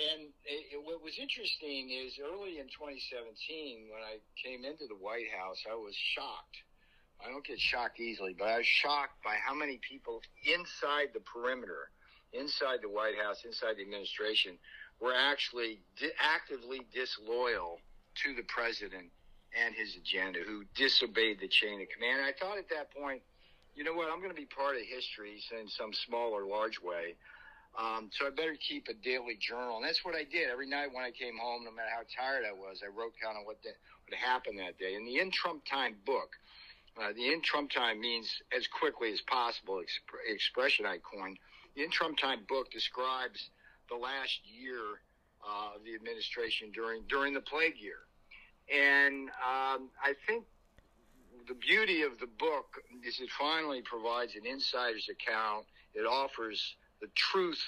[0.00, 4.96] And it, it, what was interesting is early in 2017, when I came into the
[4.96, 6.64] White House, I was shocked
[7.24, 11.20] I don't get shocked easily, but I was shocked by how many people inside the
[11.20, 11.90] perimeter,
[12.32, 14.58] inside the White House, inside the administration,
[15.00, 17.78] were actually di- actively disloyal
[18.24, 19.10] to the president
[19.52, 22.20] and his agenda, who disobeyed the chain of command.
[22.20, 23.22] And I thought at that point,
[23.74, 26.80] you know what, I'm going to be part of history in some small or large
[26.80, 27.14] way.
[27.78, 29.76] Um, so I better keep a daily journal.
[29.76, 30.50] And that's what I did.
[30.50, 33.38] Every night when I came home, no matter how tired I was, I wrote kind
[33.38, 33.72] of what, the,
[34.08, 34.94] what happened that day.
[34.94, 36.36] In the In Trump Time book,
[37.00, 41.38] uh, the in Trump time means as quickly as possible exp- expression I coined.
[41.74, 43.48] The in Trump time book describes
[43.88, 45.00] the last year
[45.40, 48.04] uh, of the administration during during the plague year,
[48.70, 50.44] and um, I think
[51.48, 52.66] the beauty of the book
[53.06, 55.66] is it finally provides an insider's account.
[55.94, 57.62] It offers the truth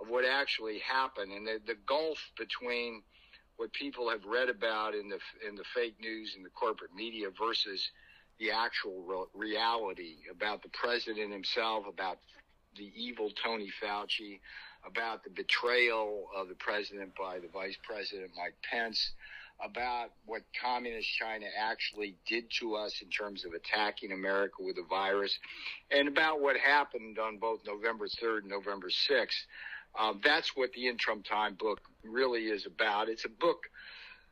[0.00, 3.02] of what actually happened and the, the gulf between
[3.56, 7.28] what people have read about in the in the fake news and the corporate media
[7.38, 7.90] versus
[8.38, 12.18] the actual re- reality about the president himself, about
[12.76, 14.40] the evil Tony Fauci,
[14.86, 19.12] about the betrayal of the president by the vice president Mike Pence,
[19.64, 24.86] about what communist China actually did to us in terms of attacking America with a
[24.88, 25.38] virus,
[25.90, 29.46] and about what happened on both November 3rd and November 6th.
[29.98, 33.08] Uh, that's what the In Trump Time book really is about.
[33.08, 33.66] It's a book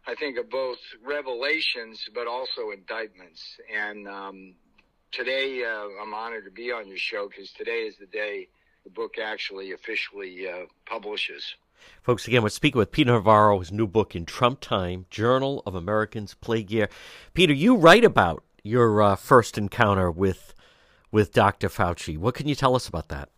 [0.07, 3.43] I think, of both revelations but also indictments.
[3.75, 4.55] And um,
[5.13, 8.49] today, uh, I'm honored to be on your show because today is the day
[8.85, 11.55] the book actually officially uh, publishes.
[12.03, 15.75] Folks, again, we're speaking with Peter Navarro, his new book in Trump Time, Journal of
[15.75, 16.89] Americans Plague Year.
[17.33, 20.55] Peter, you write about your uh, first encounter with
[21.11, 21.69] with Dr.
[21.69, 22.19] Fauci.
[22.19, 23.31] What can you tell us about that?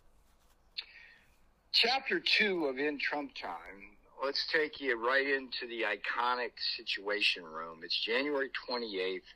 [1.73, 7.81] Chapter two of In Trump Time let's take you right into the iconic Situation Room.
[7.83, 9.29] It's January 28th,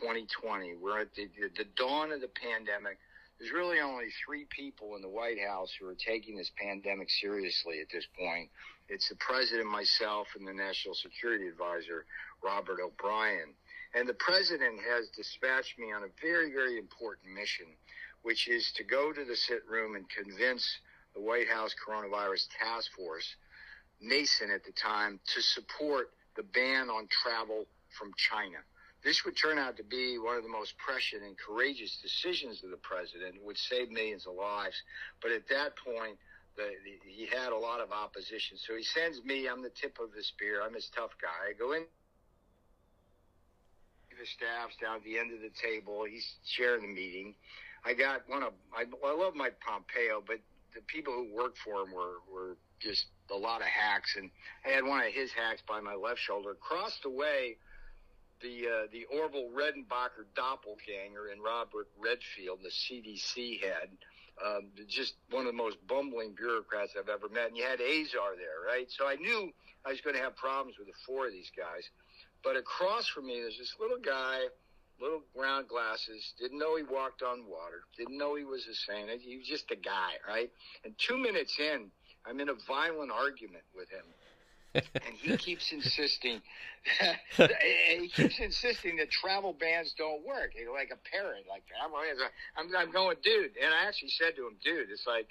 [0.00, 0.74] 2020.
[0.80, 2.98] We're at the, the, the dawn of the pandemic.
[3.42, 7.80] There's really only three people in the White House who are taking this pandemic seriously
[7.80, 8.48] at this point.
[8.88, 12.06] It's the president, myself, and the National Security Advisor,
[12.40, 13.52] Robert O'Brien.
[13.96, 17.66] And the president has dispatched me on a very, very important mission,
[18.22, 20.78] which is to go to the sit room and convince
[21.12, 23.26] the White House Coronavirus Task Force,
[24.00, 27.66] nascent at the time, to support the ban on travel
[27.98, 28.58] from China.
[29.04, 32.70] This would turn out to be one of the most prescient and courageous decisions of
[32.70, 33.36] the president.
[33.36, 34.76] It would save millions of lives.
[35.20, 36.18] But at that point,
[36.56, 38.58] the, the, he had a lot of opposition.
[38.58, 40.62] So he sends me, I'm the tip of the spear.
[40.62, 41.50] I'm his tough guy.
[41.50, 41.82] I go in
[44.22, 46.04] the staff's down at the end of the table.
[46.04, 47.34] He's chairing the meeting.
[47.84, 50.38] I got one of I, I love Mike Pompeo, but
[50.74, 54.30] the people who worked for him were were just a lot of hacks, and
[54.64, 56.50] I had one of his hacks by my left shoulder.
[56.52, 57.56] Across the way,
[58.42, 63.88] the uh, the Orville Redenbacher doppelganger and Robert Redfield, the CDC head,
[64.44, 67.48] um, just one of the most bumbling bureaucrats I've ever met.
[67.48, 68.90] And you had Azar there, right?
[68.90, 69.52] So I knew
[69.86, 71.88] I was going to have problems with the four of these guys.
[72.42, 74.40] But across from me, there's this little guy,
[75.00, 79.08] little round glasses, didn't know he walked on water, didn't know he was a saint.
[79.20, 80.50] He was just a guy, right?
[80.84, 81.90] And two minutes in,
[82.26, 84.04] I'm in a violent argument with him.
[84.74, 86.40] And he keeps insisting
[87.36, 90.50] he keeps insisting that travel bans don't work.
[90.54, 93.52] He's like a parrot, like I'm, I'm, I'm going, dude.
[93.62, 95.28] And I actually said to him, dude, it's like,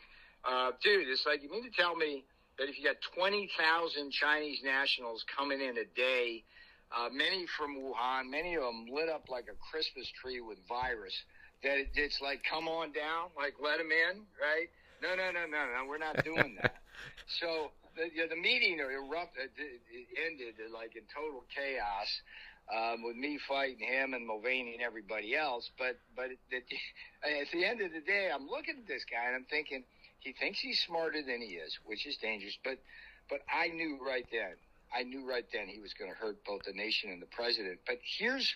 [0.47, 2.23] uh, dude, it's like you mean to tell me
[2.57, 6.43] that if you got twenty thousand Chinese nationals coming in a day
[6.91, 11.15] uh, many from Wuhan, many of them lit up like a Christmas tree with virus.
[11.63, 14.67] That it, it's like, come on down, like let them in, right?
[15.01, 16.83] No, no, no, no, no, we're not doing that.
[17.39, 22.09] so the, the meeting erupted, it ended like in total chaos.
[22.71, 27.81] Um, with me fighting him and Mulvaney and everybody else, but but at the end
[27.81, 29.83] of the day, I'm looking at this guy and I'm thinking
[30.19, 32.55] he thinks he's smarter than he is, which is dangerous.
[32.63, 32.77] But
[33.29, 34.55] but I knew right then
[34.93, 37.79] I knew right then he was going to hurt both the nation and the president.
[37.85, 38.53] But here's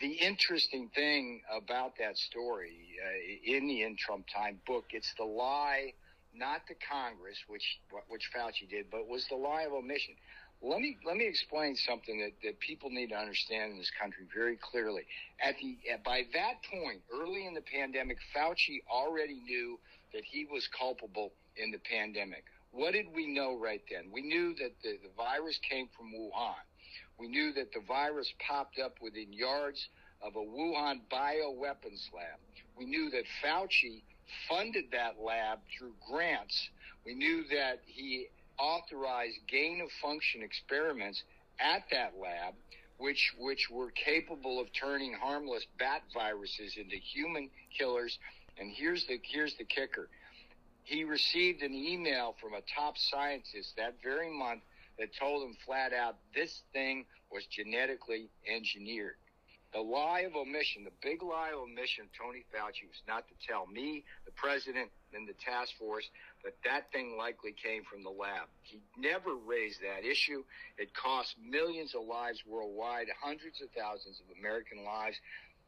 [0.00, 4.86] the interesting thing about that story uh, in the In Trump Time book.
[4.90, 5.94] It's the lie,
[6.38, 10.14] not to Congress, which which Fauci did, but was the lie of omission.
[10.62, 14.26] Let me let me explain something that, that people need to understand in this country
[14.34, 15.02] very clearly.
[15.42, 19.78] At the by that point, early in the pandemic, Fauci already knew
[20.12, 22.44] that he was culpable in the pandemic.
[22.70, 24.10] What did we know right then?
[24.12, 26.62] We knew that the, the virus came from Wuhan.
[27.18, 29.88] We knew that the virus popped up within yards
[30.22, 32.38] of a Wuhan bioweapons lab.
[32.76, 34.02] We knew that Fauci
[34.48, 36.68] funded that lab through grants.
[37.04, 41.22] We knew that he authorized gain of function experiments
[41.60, 42.54] at that lab,
[42.98, 48.18] which which were capable of turning harmless bat viruses into human killers.
[48.58, 50.08] And here's the here's the kicker
[50.88, 54.62] he received an email from a top scientist that very month
[54.98, 59.16] that told him flat out this thing was genetically engineered.
[59.72, 63.66] The lie of omission, the big lie of omission Tony Fauci was not to tell
[63.66, 66.08] me, the president, and the task force
[66.42, 68.48] that that thing likely came from the lab.
[68.62, 70.42] He never raised that issue.
[70.78, 75.16] It cost millions of lives worldwide, hundreds of thousands of American lives.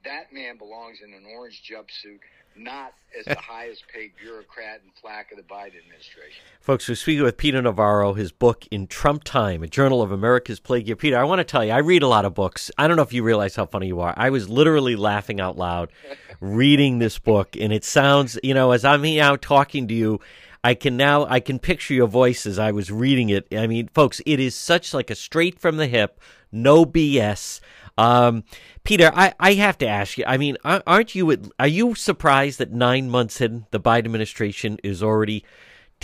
[0.05, 2.21] That man belongs in an orange jumpsuit
[2.57, 6.43] not as the highest paid bureaucrat and flack of the Biden administration.
[6.61, 10.61] Folks, we're speaking with Peter Navarro, his book In Trump Time, a journal of America's
[10.61, 10.97] plague year.
[10.97, 12.71] Peter, I want to tell you, I read a lot of books.
[12.79, 14.15] I don't know if you realize how funny you are.
[14.17, 15.91] I was literally laughing out loud
[16.41, 20.21] reading this book, and it sounds, you know, as I'm here out talking to you,
[20.63, 23.47] I can now I can picture your voice as I was reading it.
[23.53, 26.21] I mean, folks, it is such like a straight from the hip,
[26.53, 27.61] no BS.
[28.01, 28.45] Um,
[28.83, 30.25] Peter, I, I have to ask you.
[30.27, 31.37] I mean, aren't you?
[31.59, 35.45] Are you surprised that nine months in, the Biden administration is already,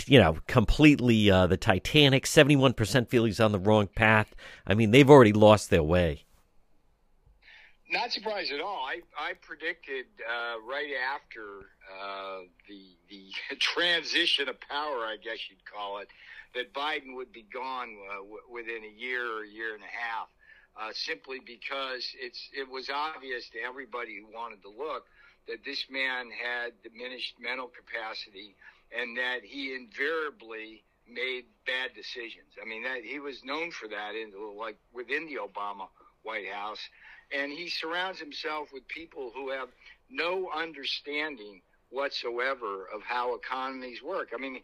[0.05, 2.27] you know, completely uh, the Titanic?
[2.27, 4.35] Seventy-one percent feel he's on the wrong path.
[4.67, 6.25] I mean, they've already lost their way.
[7.89, 8.85] Not surprised at all.
[8.85, 15.65] I, I predicted uh, right after uh, the the transition of power, I guess you'd
[15.65, 16.09] call it,
[16.53, 19.87] that Biden would be gone uh, w- within a year or a year and a
[19.87, 20.27] half
[20.79, 25.05] uh, simply because it's it was obvious to everybody who wanted to look
[25.47, 28.55] that this man had diminished mental capacity
[28.91, 32.51] and that he invariably made bad decisions.
[32.61, 35.87] I mean, that he was known for that in like within the Obama
[36.23, 36.81] White House,
[37.31, 39.69] and he surrounds himself with people who have
[40.09, 44.29] no understanding whatsoever of how economies work.
[44.33, 44.59] I mean,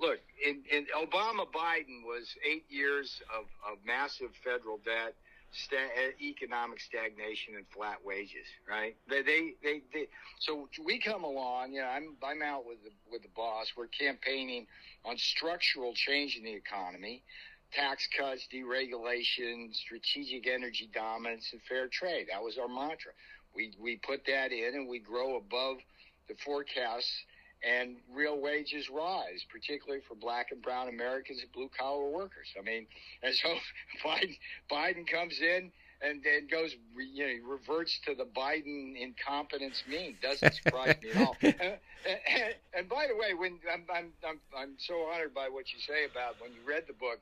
[0.00, 5.14] look, in, in Obama Biden was eight years of, of massive federal debt,
[5.52, 8.46] sta- uh, economic stagnation, and flat wages.
[8.68, 8.96] Right?
[9.08, 10.06] They, they, they, they,
[10.40, 11.72] So we come along.
[11.72, 13.72] You know, I'm I'm out with the with the boss.
[13.76, 14.66] We're campaigning
[15.04, 17.22] on structural change in the economy.
[17.72, 22.26] Tax cuts, deregulation, strategic energy dominance, and fair trade.
[22.30, 23.12] That was our mantra.
[23.54, 25.78] We, we put that in and we grow above
[26.28, 27.10] the forecasts
[27.62, 32.48] and real wages rise, particularly for black and brown Americans and blue collar workers.
[32.58, 32.86] I mean,
[33.22, 33.48] and so
[34.04, 34.36] Biden,
[34.70, 35.70] Biden comes in
[36.02, 40.16] and then goes, you know, he reverts to the Biden incompetence mean.
[40.20, 41.36] Doesn't surprise me at all.
[42.04, 45.72] And, and, and, by the way, when I'm, I'm, I'm, I'm so honored by what
[45.72, 47.20] you say about when you read the book.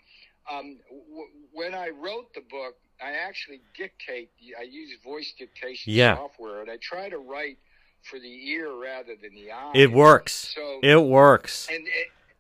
[0.51, 4.31] Um, w- when I wrote the book, I actually dictate.
[4.59, 6.17] I use voice dictation yeah.
[6.17, 7.59] software, and I try to write
[8.03, 9.73] for the ear rather than the eye.
[9.75, 10.53] It works.
[10.55, 11.69] So it works.
[11.71, 11.87] And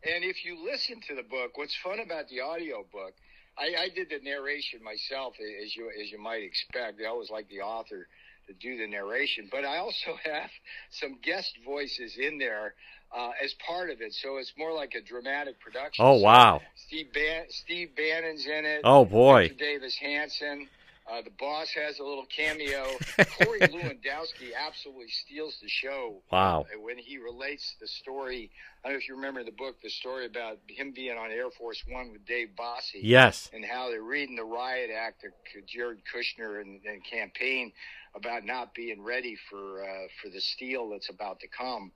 [0.02, 3.14] and if you listen to the book, what's fun about the audio book?
[3.58, 7.00] I, I did the narration myself, as you as you might expect.
[7.00, 8.06] I always like the author
[8.46, 10.50] to do the narration, but I also have
[10.90, 12.74] some guest voices in there
[13.16, 14.14] uh, as part of it.
[14.14, 16.04] So it's more like a dramatic production.
[16.04, 16.60] Oh so wow!
[16.74, 18.80] Steve Ban- Steve Bannon's in it.
[18.84, 19.50] Oh boy!
[19.58, 20.68] Davis Hanson.
[21.10, 22.84] Uh, the boss has a little cameo.
[23.38, 26.22] Corey Lewandowski absolutely steals the show.
[26.30, 26.66] Wow!
[26.72, 28.50] Uh, when he relates the story,
[28.84, 31.50] I don't know if you remember the book, the story about him being on Air
[31.50, 33.00] Force One with Dave Bossie.
[33.02, 33.50] Yes.
[33.52, 35.32] And how they're reading the riot act of
[35.66, 37.72] Jared Kushner and, and campaign
[38.14, 41.90] about not being ready for uh, for the steal that's about to come.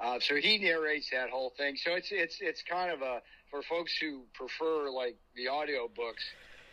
[0.00, 1.76] Uh, so he narrates that whole thing.
[1.76, 6.24] So it's it's it's kind of a for folks who prefer like the audio books.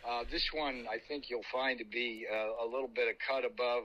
[0.08, 3.44] Uh, this one, I think you'll find to be uh, a little bit of cut
[3.44, 3.84] above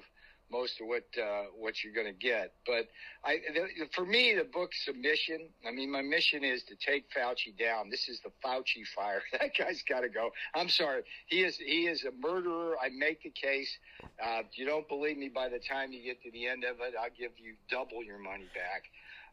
[0.51, 2.53] most of what uh, what you're going to get.
[2.65, 2.87] But
[3.23, 5.49] I, the, for me, the book submission.
[5.67, 7.89] I mean, my mission is to take Fauci down.
[7.89, 9.21] This is the Fauci fire.
[9.37, 10.31] That guy's got to go.
[10.55, 11.03] I'm sorry.
[11.27, 12.75] He is he is a murderer.
[12.81, 13.69] I make the case.
[14.01, 16.77] Uh, if you don't believe me, by the time you get to the end of
[16.79, 18.83] it, I'll give you double your money back.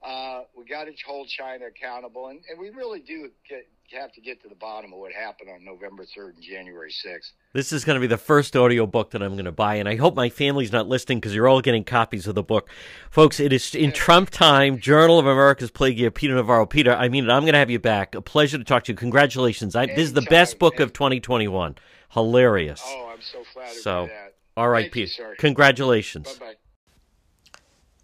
[0.02, 4.20] Uh, we got to hold China accountable, and, and we really do get, have to
[4.20, 7.32] get to the bottom of what happened on November 3rd and January 6th.
[7.52, 9.88] This is going to be the first audio book that I'm going to buy, and
[9.88, 12.68] I hope my family's not listening because you're all getting copies of the book.
[13.10, 16.66] Folks, it is in Trump time, Journal of America's Plague Year, Peter Navarro.
[16.66, 17.30] Peter, I mean, it.
[17.30, 18.14] I'm going to have you back.
[18.14, 18.96] A pleasure to talk to you.
[18.96, 19.76] Congratulations.
[19.76, 21.76] I, this is the best book of 2021.
[22.10, 22.82] Hilarious.
[22.84, 24.34] Oh, I'm so flattered so, by that.
[24.56, 25.30] All right, Thank Peter.
[25.30, 26.32] You, Congratulations.
[26.38, 26.54] Bye-bye.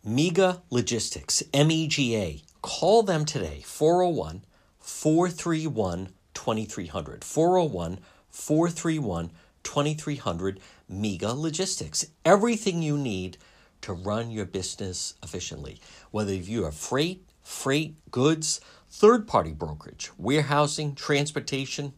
[0.03, 2.43] MEGA Logistics, M E G A.
[2.63, 4.45] Call them today, 401
[4.91, 7.25] 431 2300.
[7.25, 9.31] 401 431
[9.63, 10.61] 2300.
[10.89, 12.07] MEGA Logistics.
[12.25, 13.39] Everything you need
[13.81, 15.81] to run your business efficiently.
[16.11, 18.61] Whether you have freight, freight, goods,
[18.91, 21.95] third party brokerage, warehousing, transportation,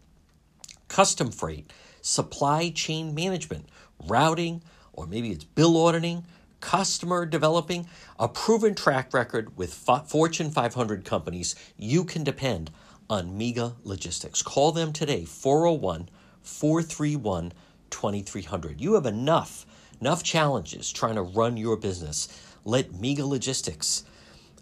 [0.86, 1.72] custom freight,
[2.03, 3.68] supply chain management,
[4.07, 4.62] routing,
[4.93, 6.24] or maybe it's bill auditing
[6.62, 7.86] customer developing
[8.18, 12.70] a proven track record with Fortune 500 companies, you can depend
[13.13, 14.41] on MEGA Logistics.
[14.41, 16.09] Call them today, 401
[16.41, 17.53] 431
[17.91, 18.81] 2300.
[18.81, 19.67] You have enough,
[20.01, 22.27] enough challenges trying to run your business.
[22.65, 24.05] Let MEGA Logistics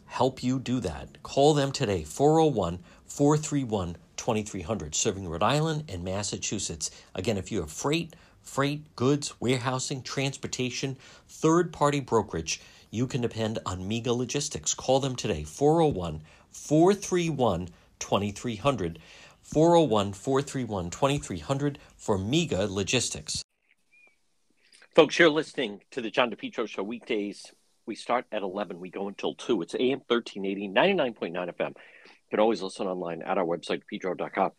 [0.07, 1.23] help you do that.
[1.23, 6.91] Call them today, 401 431 2300, serving Rhode Island and Massachusetts.
[7.15, 10.97] Again, if you have freight, freight, goods, warehousing, transportation,
[11.29, 14.75] third party brokerage, you can depend on MEGA Logistics.
[14.75, 17.69] Call them today, 401 431
[18.01, 18.99] 2300.
[19.43, 23.43] 401 431 2300 for MEGA Logistics.
[24.95, 27.47] Folks, you're listening to the John DePetro Show weekdays.
[27.87, 29.63] We start at 11, we go until 2.
[29.63, 31.69] It's AM 1380, 99.9 FM.
[31.69, 34.51] You can always listen online at our website, petro.com.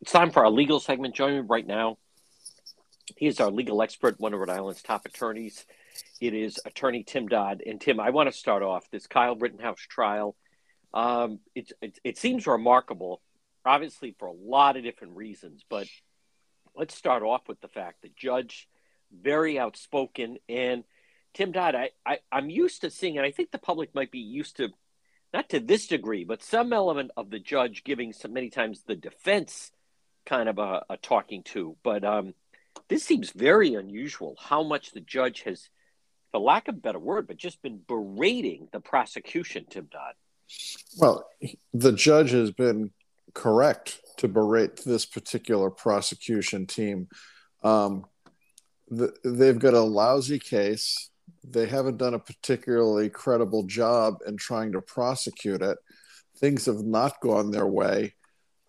[0.00, 1.14] It's time for our legal segment.
[1.14, 1.98] Joining me right now
[3.16, 5.66] he is our legal expert, one of Rhode Island's top attorneys.
[6.20, 7.62] It is attorney Tim Dodd.
[7.64, 10.36] And Tim, I want to start off this Kyle Rittenhouse trial.
[10.94, 13.22] Um, it, it, it seems remarkable,
[13.64, 15.64] obviously for a lot of different reasons.
[15.68, 15.86] But
[16.74, 18.68] let's start off with the fact that Judge,
[19.12, 20.84] very outspoken, and
[21.34, 24.18] Tim Dodd, I, I, I'm used to seeing, and I think the public might be
[24.18, 24.68] used to,
[25.32, 28.96] not to this degree, but some element of the judge giving some many times the
[28.96, 29.72] defense
[30.26, 31.76] kind of a, a talking to.
[31.82, 32.34] But um,
[32.88, 35.68] this seems very unusual how much the judge has,
[36.32, 40.14] for lack of a better word, but just been berating the prosecution, Tim Dodd.
[40.98, 41.28] Well,
[41.72, 42.90] the judge has been
[43.34, 47.08] correct to berate this particular prosecution team.
[47.62, 48.04] Um,
[48.88, 51.10] the, they've got a lousy case.
[51.44, 55.78] They haven't done a particularly credible job in trying to prosecute it.
[56.38, 58.14] things have not gone their way.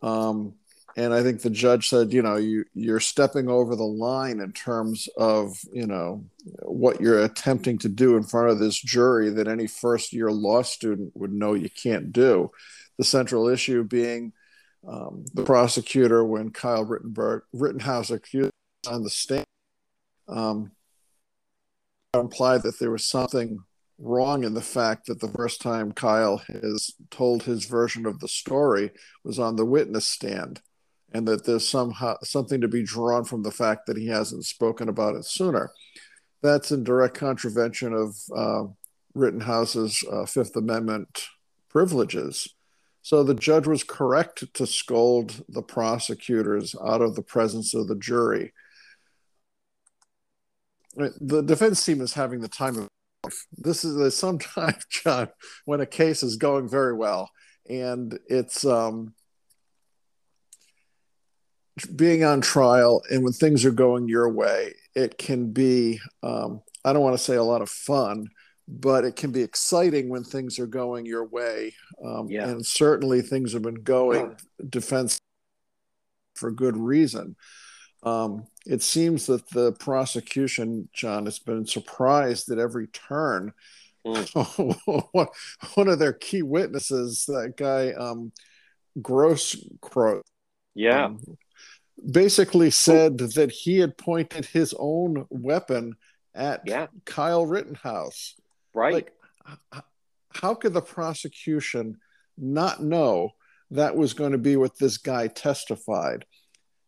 [0.02, 0.56] Um,
[0.96, 4.52] and I think the judge said, you know, you you're stepping over the line in
[4.52, 6.24] terms of you know
[6.62, 10.62] what you're attempting to do in front of this jury that any first year law
[10.62, 12.52] student would know you can't do.
[12.98, 14.34] The central issue being
[14.88, 18.52] um, the prosecutor when Kyle Rittenberg Rittenhouse accused
[18.88, 19.46] on the stand
[20.28, 20.72] um,
[22.14, 23.64] implied that there was something
[23.98, 28.28] wrong in the fact that the first time Kyle has told his version of the
[28.28, 28.92] story
[29.24, 30.62] was on the witness stand
[31.14, 34.90] and that there's somehow something to be drawn from the fact that he hasn't spoken
[34.90, 35.72] about it sooner.
[36.42, 38.64] That's in direct contravention of uh,
[39.14, 41.28] Rittenhouse's uh, Fifth Amendment
[41.70, 42.48] privileges.
[43.02, 47.96] So the judge was correct to scold the prosecutors out of the presence of the
[47.96, 48.54] jury.
[50.96, 52.88] The defense team is having the time of
[53.58, 55.30] this is sometimes John
[55.66, 57.32] when a case is going very well
[57.70, 59.14] and it's um,
[61.96, 66.94] being on trial and when things are going your way, it can be, um, I
[66.94, 68.28] don't want to say a lot of fun,
[68.68, 71.74] but it can be exciting when things are going your way.
[72.04, 72.48] Um, yeah.
[72.48, 74.36] And certainly things have been going
[74.70, 75.20] defense
[76.36, 77.36] for good reason.
[78.04, 83.54] Um, it seems that the prosecution, John, has been surprised at every turn.
[84.06, 85.28] Mm.
[85.76, 88.32] One of their key witnesses, that guy, um,
[89.02, 90.22] Gross Crow.
[90.76, 91.06] Yeah.
[91.06, 91.22] Um,
[92.12, 92.72] basically oh.
[92.72, 95.96] said that he had pointed his own weapon
[96.36, 96.88] at yeah.
[97.06, 98.36] Kyle Rittenhouse.
[98.74, 98.94] Right.
[98.94, 99.14] Like,
[100.34, 101.98] how could the prosecution
[102.38, 103.32] not know
[103.72, 106.26] that was going to be what this guy testified?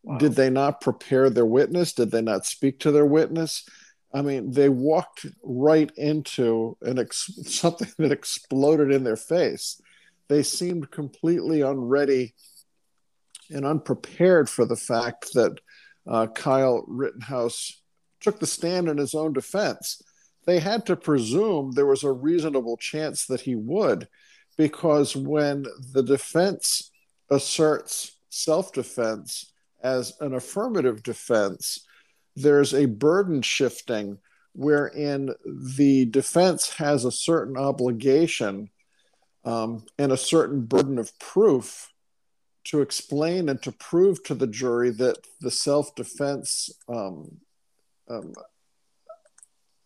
[0.04, 0.18] Wow.
[0.18, 1.94] Did they not prepare their witness?
[1.94, 3.68] Did they not speak to their witness?
[4.14, 9.82] I mean, they walked right into an ex- something that exploded in their face.
[10.28, 12.34] They seemed completely unready
[13.50, 15.60] and unprepared for the fact that
[16.08, 17.82] uh, Kyle Rittenhouse
[18.22, 20.02] took the stand in his own defense.
[20.46, 24.08] They had to presume there was a reasonable chance that he would,
[24.58, 26.92] because when the defense
[27.30, 31.86] asserts self defense as an affirmative defense,
[32.36, 34.20] there's a burden shifting
[34.54, 38.70] wherein the defense has a certain obligation
[39.44, 41.92] um, and a certain burden of proof
[42.66, 47.38] to explain and to prove to the jury that the self defense um,
[48.10, 48.34] um,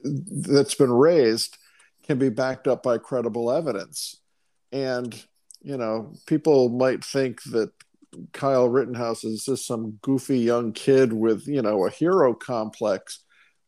[0.04, 1.58] that's been raised
[2.08, 4.20] can be backed up by credible evidence.
[4.72, 5.14] And,
[5.62, 7.72] you know, people might think that
[8.34, 13.24] Kyle Rittenhouse is just some goofy young kid with, you know, a hero complex.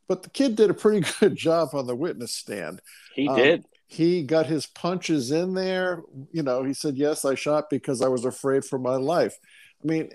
[0.07, 2.82] But the kid did a pretty good job on the witness stand.
[3.14, 6.03] He um, did he got his punches in there.
[6.31, 9.37] You know, he said, Yes, I shot because I was afraid for my life.
[9.83, 10.11] I mean,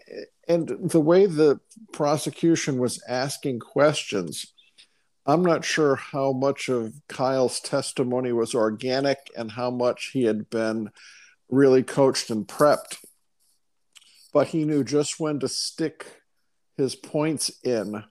[0.48, 1.60] and the way the
[1.92, 4.46] prosecution was asking questions,
[5.26, 10.48] I'm not sure how much of Kyle's testimony was organic and how much he had
[10.48, 10.88] been
[11.50, 12.96] really coached and prepped.
[14.32, 16.22] But he knew just when to stick
[16.78, 18.02] his points in,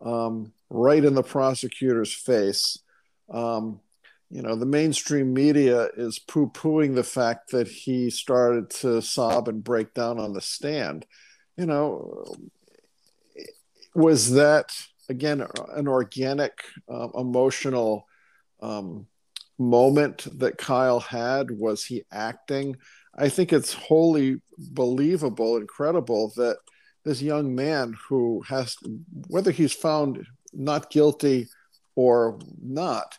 [0.00, 2.78] um, right in the prosecutor's face.
[3.30, 3.80] Um,
[4.34, 9.46] you know, the mainstream media is poo pooing the fact that he started to sob
[9.46, 11.06] and break down on the stand.
[11.56, 12.34] You know,
[13.94, 14.76] was that,
[15.08, 18.08] again, an organic, uh, emotional
[18.60, 19.06] um,
[19.56, 21.52] moment that Kyle had?
[21.52, 22.74] Was he acting?
[23.16, 26.56] I think it's wholly believable, incredible that
[27.04, 28.74] this young man who has,
[29.28, 31.46] whether he's found not guilty
[31.94, 33.16] or not,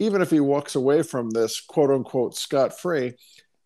[0.00, 3.12] even if he walks away from this quote unquote scot free,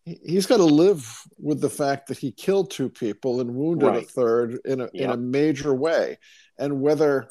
[0.03, 4.03] he's got to live with the fact that he killed two people and wounded right.
[4.03, 6.19] a third in a, in a major way.
[6.59, 7.29] And whether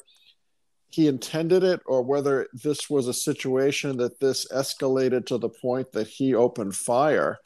[0.89, 5.91] he intended it or whether this was a situation that this escalated to the point
[5.93, 7.37] that he opened fire,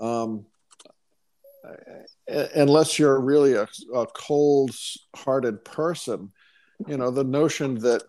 [0.00, 0.46] um,
[2.54, 4.70] unless you're really a, a cold
[5.16, 6.30] hearted person,
[6.86, 8.02] you know, the notion that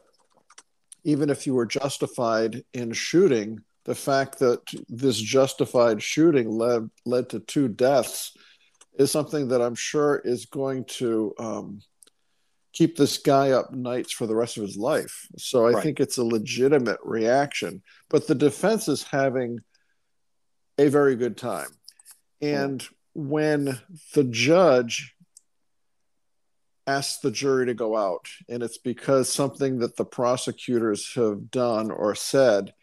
[1.03, 7.29] even if you were justified in shooting, the fact that this justified shooting led led
[7.29, 8.37] to two deaths
[8.97, 11.81] is something that I'm sure is going to um,
[12.73, 15.27] keep this guy up nights for the rest of his life.
[15.37, 15.83] So I right.
[15.83, 17.81] think it's a legitimate reaction.
[18.09, 19.59] But the defense is having
[20.77, 21.69] a very good time.
[22.41, 23.79] And when
[24.13, 25.13] the judge
[26.87, 31.91] asked the jury to go out, and it's because something that the prosecutors have done
[31.91, 32.73] or said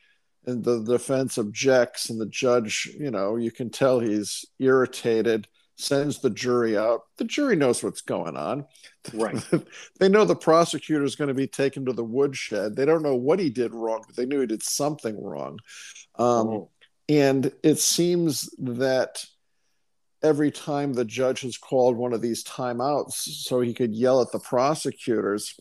[0.48, 5.46] and the defense objects, and the judge, you know, you can tell he's irritated,
[5.76, 7.02] sends the jury out.
[7.18, 8.64] The jury knows what's going on.
[9.12, 9.36] Right.
[10.00, 12.76] they know the prosecutor is going to be taken to the woodshed.
[12.76, 15.58] They don't know what he did wrong, but they knew he did something wrong.
[16.18, 16.70] Um, Oh.
[17.10, 19.24] And it seems that
[20.22, 24.32] every time the judge has called one of these timeouts so he could yell at
[24.32, 25.58] the prosecutors,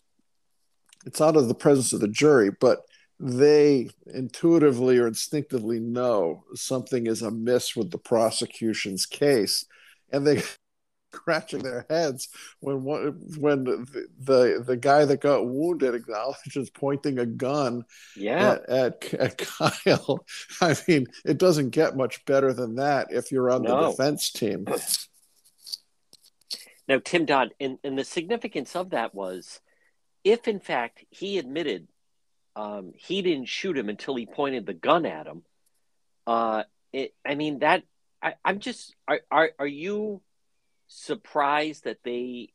[1.05, 2.79] it's out of the presence of the jury, but
[3.19, 9.65] they intuitively or instinctively know something is amiss with the prosecution's case.
[10.11, 10.43] And they
[11.17, 13.01] scratching their heads when one,
[13.37, 17.83] when the, the the guy that got wounded acknowledges pointing a gun
[18.15, 18.59] Yeah.
[18.69, 20.25] at, at, at Kyle.
[20.61, 24.65] I mean, it doesn't get much better than that if you're on the defense team.
[26.87, 29.59] Now, Tim Dodd, and, and the significance of that was
[30.23, 31.87] if, in fact, he admitted
[32.55, 35.43] um, he didn't shoot him until he pointed the gun at him,
[36.25, 36.63] uh,
[36.93, 37.83] it, I mean, that,
[38.21, 40.21] I, I'm just, are, are, are you
[40.87, 42.49] surprised that they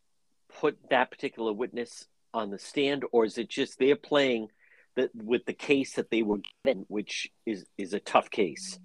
[0.61, 4.49] put that particular witness on the stand, or is it just they're playing
[4.97, 8.79] the, with the case that they were given, which is, is a tough case?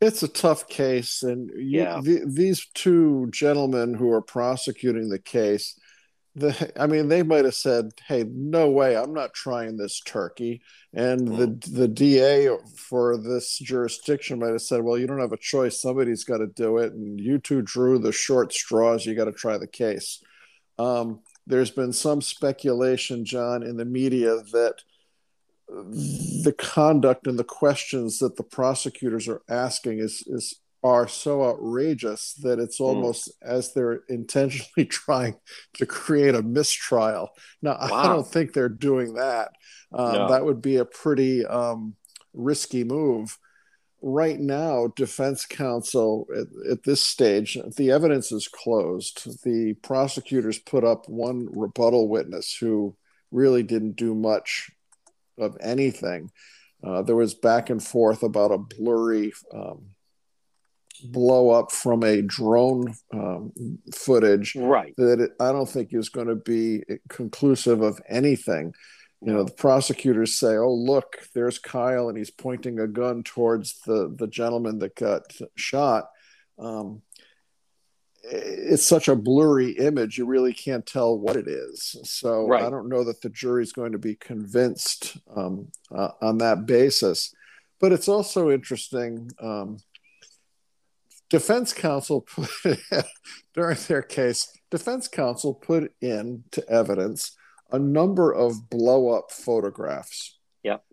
[0.00, 2.00] It's a tough case, and you, Yeah.
[2.02, 5.78] the, these two gentlemen who are prosecuting the case,
[6.34, 10.62] the, I mean, they might have said, "Hey, no way, I'm not trying this turkey,"
[10.92, 15.36] and the the DA for this jurisdiction might have said, "Well, you don't have a
[15.36, 19.06] choice; somebody's got to do it, and you two drew the short straws.
[19.06, 20.22] You got to try the case."
[20.78, 24.82] Um, there's been some speculation, John, in the media that
[25.68, 32.34] the conduct and the questions that the prosecutors are asking is is are so outrageous
[32.42, 35.34] that it's almost as they're intentionally trying
[35.72, 37.30] to create a mistrial.
[37.62, 39.52] Now, I don't think they're doing that.
[39.94, 40.28] Um, No.
[40.28, 41.96] That would be a pretty um,
[42.34, 43.38] risky move.
[44.02, 49.42] Right now, defense counsel at, at this stage, the evidence is closed.
[49.42, 52.94] The prosecutors put up one rebuttal witness who
[53.30, 54.70] really didn't do much
[55.38, 56.30] of anything.
[56.82, 59.93] Uh, there was back and forth about a blurry um,
[61.04, 63.52] blow up from a drone um,
[63.94, 64.94] footage Right.
[64.96, 68.74] that it, I don't think is going to be conclusive of anything.
[69.20, 73.80] You know, the prosecutors say, "Oh, look, there's Kyle, and he's pointing a gun towards
[73.86, 75.22] the the gentleman that got
[75.56, 76.10] shot."
[76.58, 77.02] Um,
[78.26, 82.62] it's such a blurry image you really can't tell what it is so Right.
[82.62, 87.34] i don't know that the jury's going to be convinced um, uh, on that basis
[87.80, 89.76] but it's also interesting um,
[91.30, 92.48] defense counsel put
[93.54, 97.36] during their case defense counsel put into evidence
[97.72, 100.84] a number of blow up photographs Yep.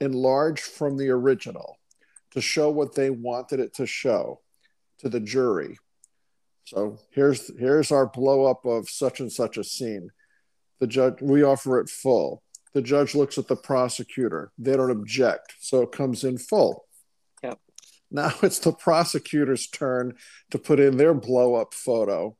[0.00, 1.78] enlarged from the original
[2.32, 4.40] to show what they wanted it to show
[4.98, 5.78] to the jury
[6.64, 10.10] so here's here's our blow up of such and such a scene.
[10.80, 12.42] The judge we offer it full.
[12.72, 14.50] The judge looks at the prosecutor.
[14.58, 16.83] They don't object, so it comes in full.
[18.14, 20.14] Now it's the prosecutor's turn
[20.50, 22.36] to put in their blow up photo,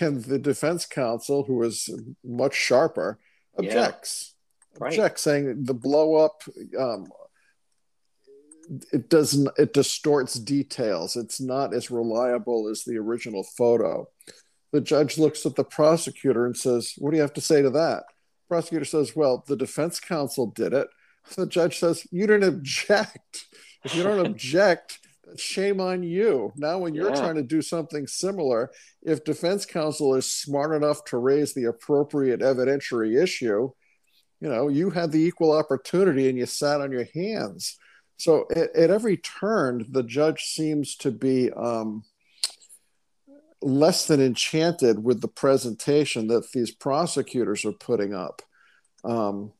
[0.00, 1.90] and the defense counsel, who is
[2.24, 3.18] much sharper,
[3.58, 3.68] Yeah.
[3.68, 4.34] objects.
[4.78, 4.92] Right.
[4.92, 6.42] Objects, saying the blow up
[6.78, 7.06] um,
[8.92, 14.08] it doesn't it distorts details it's not as reliable as the original photo
[14.72, 17.68] the judge looks at the prosecutor and says what do you have to say to
[17.70, 18.04] that
[18.48, 20.88] prosecutor says well the defense counsel did it
[21.36, 23.44] the judge says you didn't object
[23.84, 24.98] if you don't object
[25.36, 27.20] shame on you now when you're Yeah.
[27.20, 28.70] trying to do something similar
[29.02, 33.70] if defense counsel is smart enough to raise the appropriate evidentiary issue
[34.40, 37.78] you know you had the equal opportunity and you sat on your hands
[38.16, 42.04] so at, at every turn, the judge seems to be um,
[43.60, 48.42] less than enchanted with the presentation that these prosecutors are putting up.
[49.04, 49.52] Um,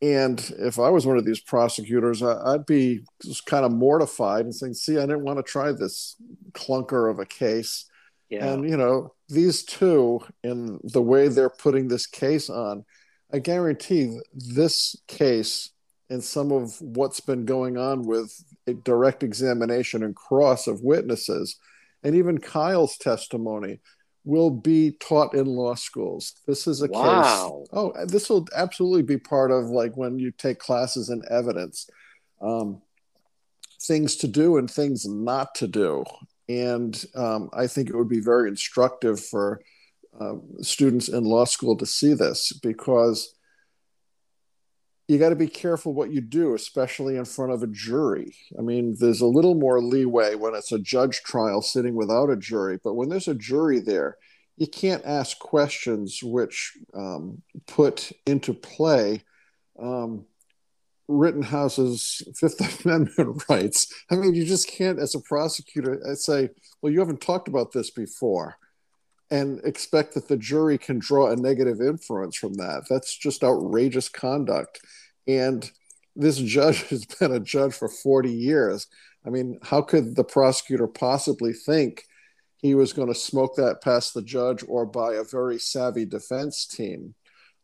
[0.00, 4.44] and if I was one of these prosecutors, I, I'd be just kind of mortified
[4.44, 6.16] and saying, "See, I didn't want to try this
[6.52, 7.86] clunker of a case."
[8.28, 8.46] Yeah.
[8.46, 12.84] And you know, these two, in the way they're putting this case on,
[13.32, 15.70] I guarantee this case
[16.10, 18.32] and some of what's been going on with
[18.66, 21.56] a direct examination and cross of witnesses,
[22.02, 23.80] and even Kyle's testimony,
[24.28, 26.34] will be taught in law schools.
[26.46, 27.64] This is a Wow.
[27.64, 27.68] case.
[27.72, 31.88] Oh, this will absolutely be part of like when you take classes in evidence,
[32.42, 32.82] um,
[33.80, 36.04] things to do and things not to do.
[36.46, 39.62] And um, I think it would be very instructive for
[40.20, 43.34] uh, students in law school to see this because
[45.08, 48.36] you got to be careful what you do, especially in front of a jury.
[48.58, 52.36] I mean, there's a little more leeway when it's a judge trial sitting without a
[52.36, 54.18] jury, but when there's a jury there,
[54.58, 59.22] you can't ask questions which um, put into play
[59.80, 60.26] um,
[61.08, 63.90] Rittenhouse's Fifth Amendment rights.
[64.10, 66.50] I mean, you just can't, as a prosecutor, uh, say,
[66.82, 68.58] well, you haven't talked about this before
[69.30, 72.86] and expect that the jury can draw a negative inference from that.
[72.88, 74.80] That's just outrageous conduct.
[75.26, 75.70] And
[76.16, 78.86] this judge has been a judge for 40 years.
[79.26, 82.04] I mean, how could the prosecutor possibly think
[82.56, 86.66] he was going to smoke that past the judge or by a very savvy defense
[86.66, 87.14] team?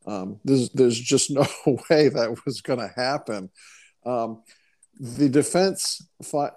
[0.06, 1.46] Um, there's, there's just no
[1.88, 3.50] way that was going to happen.
[4.04, 4.42] Um,
[5.00, 6.06] the defense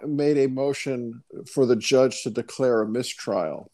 [0.05, 3.72] made a motion for the judge to declare a mistrial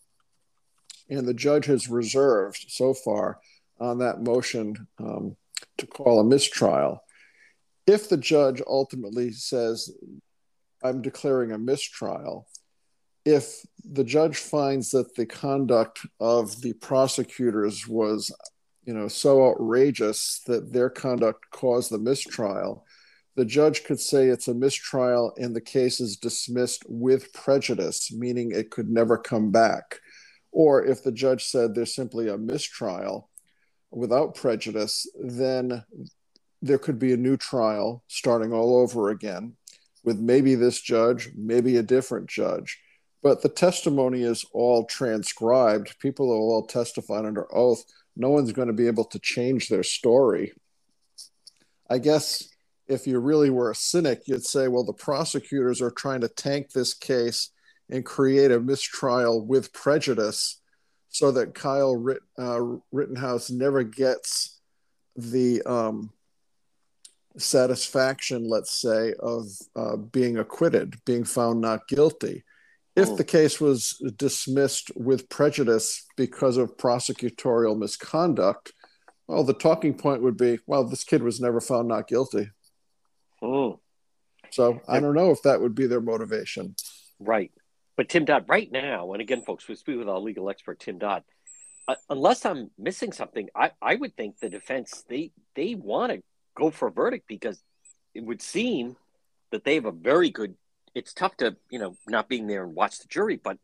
[1.10, 3.40] and the judge has reserved so far
[3.80, 5.36] on that motion um,
[5.78, 7.04] to call a mistrial.
[7.86, 9.92] If the judge ultimately says,
[10.84, 12.48] I'm declaring a mistrial,
[13.26, 18.32] if the judge finds that the conduct of the prosecutors was
[18.86, 22.86] you know so outrageous that their conduct caused the mistrial
[23.36, 28.52] the judge could say it's a mistrial and the case is dismissed with prejudice meaning
[28.52, 30.00] it could never come back
[30.54, 33.30] or if the judge said there's simply a mistrial
[33.92, 35.84] without prejudice, then
[36.62, 39.56] there could be a new trial starting all over again
[40.04, 42.80] with maybe this judge, maybe a different judge.
[43.22, 45.98] But the testimony is all transcribed.
[46.00, 47.84] People are all testified under oath.
[48.16, 50.54] No one's going to be able to change their story.
[51.90, 52.48] I guess
[52.88, 56.72] if you really were a cynic, you'd say, well, the prosecutors are trying to tank
[56.72, 57.50] this case
[57.90, 60.62] and create a mistrial with prejudice
[61.10, 64.60] so that Kyle Ritt, uh, Rittenhouse never gets
[65.16, 66.12] the um,
[67.38, 72.44] satisfaction, let's say, of uh, being acquitted, being found not guilty.
[72.96, 73.16] If oh.
[73.16, 78.72] the case was dismissed with prejudice because of prosecutorial misconduct,
[79.28, 82.50] well, the talking point would be, well, this kid was never found not guilty.
[83.42, 83.80] Oh.
[84.52, 86.76] So I don't know if that would be their motivation.
[87.20, 87.52] Right.
[87.96, 90.98] But Tim Dodd, right now, and again, folks, we speak with our legal expert, Tim
[90.98, 91.24] Dodd.
[91.88, 96.24] Uh, unless I'm missing something, I, I would think the defense they they want to
[96.56, 97.62] go for a verdict because
[98.16, 98.96] it would seem
[99.52, 100.56] that they have a very good.
[100.96, 103.58] It's tough to you know not being there and watch the jury, but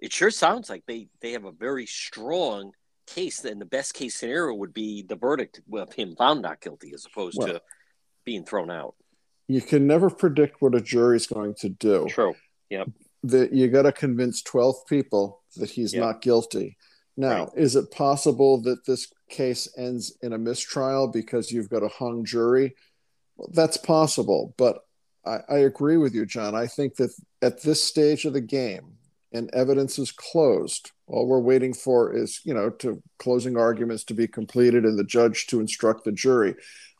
[0.00, 2.72] it sure sounds like they they have a very strong
[3.06, 3.44] case.
[3.44, 7.04] And the best case scenario would be the verdict with him found not guilty, as
[7.04, 7.62] opposed well, to
[8.24, 8.94] being thrown out.
[9.48, 12.06] You can never predict what a jury is going to do.
[12.08, 12.34] True.
[12.70, 12.88] Yep
[13.24, 16.76] that you got to convince 12 people that he's not guilty.
[17.16, 17.48] Now, right.
[17.56, 22.24] is it possible that this case ends in a mistrial because you've got a hung
[22.24, 22.74] jury?
[23.36, 24.80] Well, that's possible, but
[25.24, 26.54] I, I agree with you, John.
[26.54, 27.10] I think that
[27.40, 28.98] at this stage of the game,
[29.32, 30.92] and evidence is closed.
[31.08, 35.04] All we're waiting for is, you know, to closing arguments to be completed and the
[35.04, 36.54] judge to instruct the jury.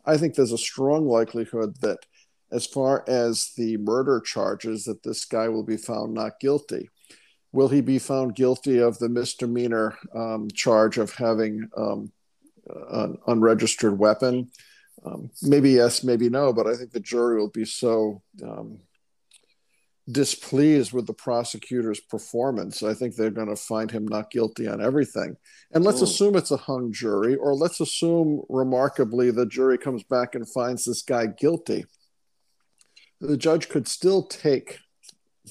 [0.05, 2.01] I think there's a strong likelihood that
[2.55, 6.89] as far as the murder charges that this guy will be found not guilty.
[7.53, 12.13] Will he be found guilty of the misdemeanor um, charge of having um,
[12.91, 14.51] an unregistered weapon?
[15.05, 18.79] Um, maybe yes, maybe no, but I think the jury will be so um,
[20.11, 22.85] displeased with the prosecutor's performance.
[22.85, 25.37] I think they're going to find him not guilty on everything.
[25.73, 26.05] And let's Ooh.
[26.05, 30.85] assume it's a hung jury, or let's assume remarkably the jury comes back and finds
[30.85, 31.85] this guy guilty
[33.27, 34.79] the judge could still take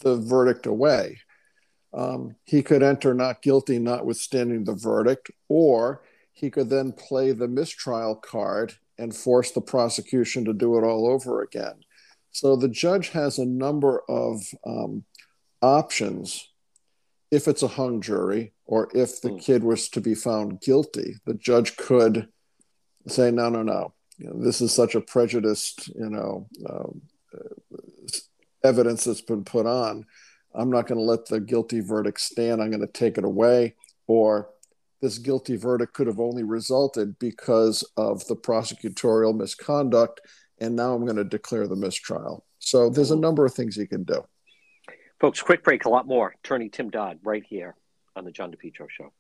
[0.02, 1.20] the verdict away.
[1.94, 7.48] Um, he could enter not guilty, notwithstanding the verdict, or he could then play the
[7.48, 11.76] mistrial card and force the prosecution to do it all over again.
[12.32, 15.04] So the judge has a number of um,
[15.62, 16.50] options
[17.32, 19.42] if it's a hung jury or if the mm.
[19.42, 21.16] kid was to be found guilty.
[21.26, 22.28] The judge could
[23.08, 23.94] say, no, no, no.
[24.18, 27.02] You know, this is such a prejudiced, you know, um,
[28.64, 30.06] evidence that's been put on.
[30.56, 32.62] I'm not going to let the guilty verdict stand.
[32.62, 33.76] I'm going to take it away.
[34.08, 34.50] Or
[35.02, 40.22] this guilty verdict could have only resulted because of the prosecutorial misconduct.
[40.60, 42.46] And now I'm going to declare the mistrial.
[42.60, 44.24] So there's a number of things you can do.
[45.20, 46.36] Folks, quick break, a lot more.
[46.44, 47.76] Attorney Tim Dodd right here
[48.16, 49.12] on the John DePetro Show.